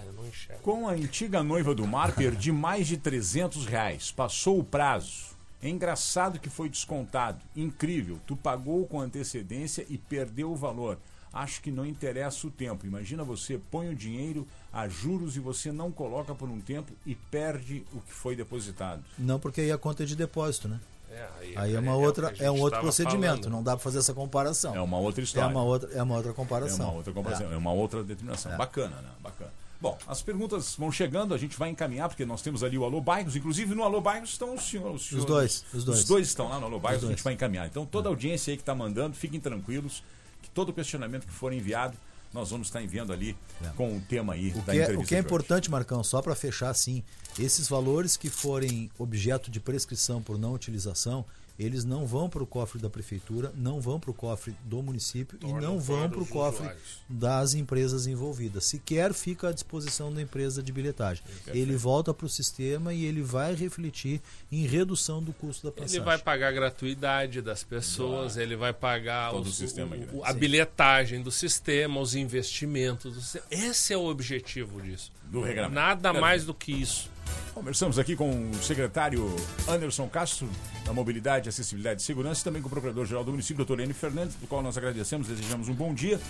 Com 0.62 0.86
a 0.86 0.92
antiga 0.92 1.42
noiva 1.42 1.74
do 1.74 1.86
mar, 1.86 2.12
perdi 2.12 2.52
mais 2.52 2.86
de 2.86 2.98
300 2.98 3.64
reais. 3.64 4.10
Passou 4.10 4.58
o 4.58 4.64
prazo. 4.64 5.34
É 5.62 5.68
engraçado 5.68 6.38
que 6.38 6.50
foi 6.50 6.68
descontado. 6.68 7.38
Incrível. 7.54 8.18
Tu 8.26 8.36
pagou 8.36 8.86
com 8.86 9.00
antecedência 9.00 9.84
e 9.88 9.96
perdeu 9.98 10.50
o 10.52 10.56
valor. 10.56 10.98
Acho 11.32 11.60
que 11.60 11.70
não 11.70 11.84
interessa 11.84 12.46
o 12.46 12.50
tempo. 12.50 12.86
Imagina 12.86 13.22
você 13.24 13.58
põe 13.70 13.88
o 13.90 13.94
dinheiro 13.94 14.46
a 14.72 14.88
juros 14.88 15.36
e 15.36 15.40
você 15.40 15.70
não 15.72 15.90
coloca 15.92 16.34
por 16.34 16.48
um 16.48 16.60
tempo 16.60 16.92
e 17.04 17.14
perde 17.14 17.84
o 17.92 18.00
que 18.00 18.12
foi 18.12 18.34
depositado. 18.36 19.02
não 19.18 19.38
porque 19.38 19.60
aí 19.60 19.70
a 19.72 19.76
conta 19.78 20.02
é 20.02 20.06
de 20.06 20.16
depósito, 20.16 20.68
né? 20.68 20.80
É, 21.10 21.28
Aí 21.56 21.74
é 21.74 21.78
uma 21.80 21.94
o 21.94 22.02
outra, 22.02 22.34
é 22.38 22.50
um 22.50 22.60
outro 22.60 22.80
procedimento, 22.80 23.44
falando. 23.44 23.50
não 23.50 23.62
dá 23.62 23.72
para 23.72 23.82
fazer 23.84 23.98
essa 23.98 24.12
comparação. 24.12 24.74
É 24.74 24.80
uma 24.80 24.98
outra 24.98 25.22
É 25.22 25.24
história. 25.24 25.48
uma 25.48 25.62
outra, 25.62 25.90
é 25.92 26.02
uma 26.02 26.16
outra 26.16 26.30
É 26.30 26.34
comparação. 26.34 26.86
uma 26.88 26.94
outra 26.96 27.12
comparação, 27.12 27.50
É. 27.50 27.54
é 27.54 27.56
uma 27.56 27.72
outra 27.72 28.02
determinação. 28.02 28.52
É. 28.52 28.56
Bacana, 28.56 28.96
né? 28.96 29.08
Bacana. 29.22 29.50
Bom, 29.80 29.98
as 30.06 30.22
perguntas 30.22 30.74
vão 30.76 30.90
chegando, 30.90 31.34
a 31.34 31.38
gente 31.38 31.56
vai 31.58 31.68
encaminhar, 31.68 32.08
porque 32.08 32.24
nós 32.24 32.40
temos 32.42 32.64
ali 32.64 32.78
o 32.78 32.84
Alô 32.84 33.00
Bairros. 33.00 33.36
Inclusive 33.36 33.74
no 33.74 33.82
Alô 33.82 34.00
Bairros 34.00 34.30
estão 34.30 34.54
os 34.54 34.62
senhores. 34.62 35.12
Os 35.12 35.24
dois, 35.24 35.64
os 35.72 35.84
dois. 35.84 35.98
Os 36.00 36.04
dois 36.06 36.26
estão 36.28 36.48
lá 36.48 36.58
no 36.58 36.66
Alô 36.66 36.78
Bairros, 36.80 37.02
Os 37.02 37.08
a 37.08 37.12
gente 37.12 37.22
vai 37.22 37.34
encaminhar. 37.34 37.66
Então 37.66 37.84
toda 37.84 38.08
a 38.08 38.10
audiência 38.10 38.50
aí 38.52 38.56
que 38.56 38.62
está 38.62 38.74
mandando, 38.74 39.14
fiquem 39.16 39.38
tranquilos, 39.38 40.02
que 40.42 40.48
todo 40.50 40.72
questionamento 40.72 41.26
que 41.26 41.32
for 41.32 41.52
enviado, 41.52 41.96
nós 42.32 42.50
vamos 42.50 42.66
estar 42.68 42.82
enviando 42.82 43.12
ali 43.12 43.36
É. 43.64 43.68
com 43.70 43.96
o 43.96 44.00
tema 44.00 44.32
aí 44.34 44.50
O 44.50 44.62
da 44.62 44.72
que, 44.72 44.78
é, 44.78 44.82
entrevista. 44.82 45.04
o 45.04 45.06
que 45.08 45.14
é 45.14 45.18
importante, 45.18 45.70
Marcão, 45.70 46.02
só 46.02 46.20
para 46.20 46.34
fechar 46.34 46.70
assim, 46.70 47.02
esses 47.38 47.68
valores 47.68 48.16
que 48.16 48.28
forem 48.28 48.90
objeto 48.98 49.50
de 49.50 49.60
prescrição 49.60 50.20
por 50.22 50.36
não 50.38 50.52
utilização, 50.52 51.24
eles 51.58 51.84
não 51.84 52.06
vão 52.06 52.28
para 52.28 52.42
o 52.42 52.46
cofre 52.46 52.80
da 52.80 52.90
prefeitura, 52.90 53.52
não 53.56 53.80
vão 53.80 53.98
para 53.98 54.10
o 54.10 54.14
cofre 54.14 54.54
do 54.64 54.82
município 54.82 55.36
e 55.36 55.40
Tornam 55.40 55.60
não 55.60 55.80
vão 55.80 56.08
para 56.10 56.20
o 56.20 56.26
cofre 56.26 56.62
usuários. 56.62 56.82
das 57.08 57.54
empresas 57.54 58.06
envolvidas. 58.06 58.64
Sequer 58.66 59.14
fica 59.14 59.48
à 59.48 59.52
disposição 59.52 60.12
da 60.12 60.20
empresa 60.20 60.62
de 60.62 60.72
bilhetagem. 60.72 61.22
Ele 61.48 61.76
volta 61.76 62.12
para 62.12 62.26
o 62.26 62.28
sistema 62.28 62.92
e 62.92 63.04
ele 63.04 63.22
vai 63.22 63.54
refletir 63.54 64.20
em 64.52 64.66
redução 64.66 65.22
do 65.22 65.32
custo 65.32 65.66
da 65.66 65.72
passagem. 65.72 65.96
Ele 65.96 66.04
vai 66.04 66.18
pagar 66.18 66.48
a 66.48 66.52
gratuidade 66.52 67.40
das 67.40 67.62
pessoas, 67.64 68.36
ele 68.36 68.56
vai 68.56 68.72
pagar 68.72 69.34
os- 69.34 69.48
o 69.48 69.52
sistema 69.52 69.96
o- 70.12 70.24
a 70.24 70.32
Sim. 70.32 70.38
bilhetagem 70.38 71.22
do 71.22 71.30
sistema, 71.30 72.00
os 72.00 72.14
investimentos 72.14 73.14
do 73.14 73.20
sistema. 73.20 73.46
Esse 73.50 73.92
é 73.92 73.96
o 73.96 74.04
objetivo 74.06 74.80
disso. 74.82 75.10
Do. 75.24 75.42
Nada 75.70 76.12
mais 76.12 76.44
do 76.44 76.54
que 76.54 76.70
isso. 76.72 77.10
Conversamos 77.54 77.98
aqui 77.98 78.14
com 78.14 78.50
o 78.50 78.54
secretário 78.62 79.34
Anderson 79.68 80.08
Castro, 80.08 80.48
da 80.84 80.92
Mobilidade, 80.92 81.48
Acessibilidade 81.48 82.02
e 82.02 82.04
Segurança, 82.04 82.42
e 82.42 82.44
também 82.44 82.60
com 82.60 82.68
o 82.68 82.70
procurador-geral 82.70 83.24
do 83.24 83.30
município, 83.30 83.56
doutor 83.56 83.78
Lênin 83.78 83.94
Fernandes, 83.94 84.36
do 84.36 84.46
qual 84.46 84.62
nós 84.62 84.76
agradecemos, 84.76 85.28
desejamos 85.28 85.68
um 85.68 85.74
bom 85.74 85.94
dia 85.94 86.20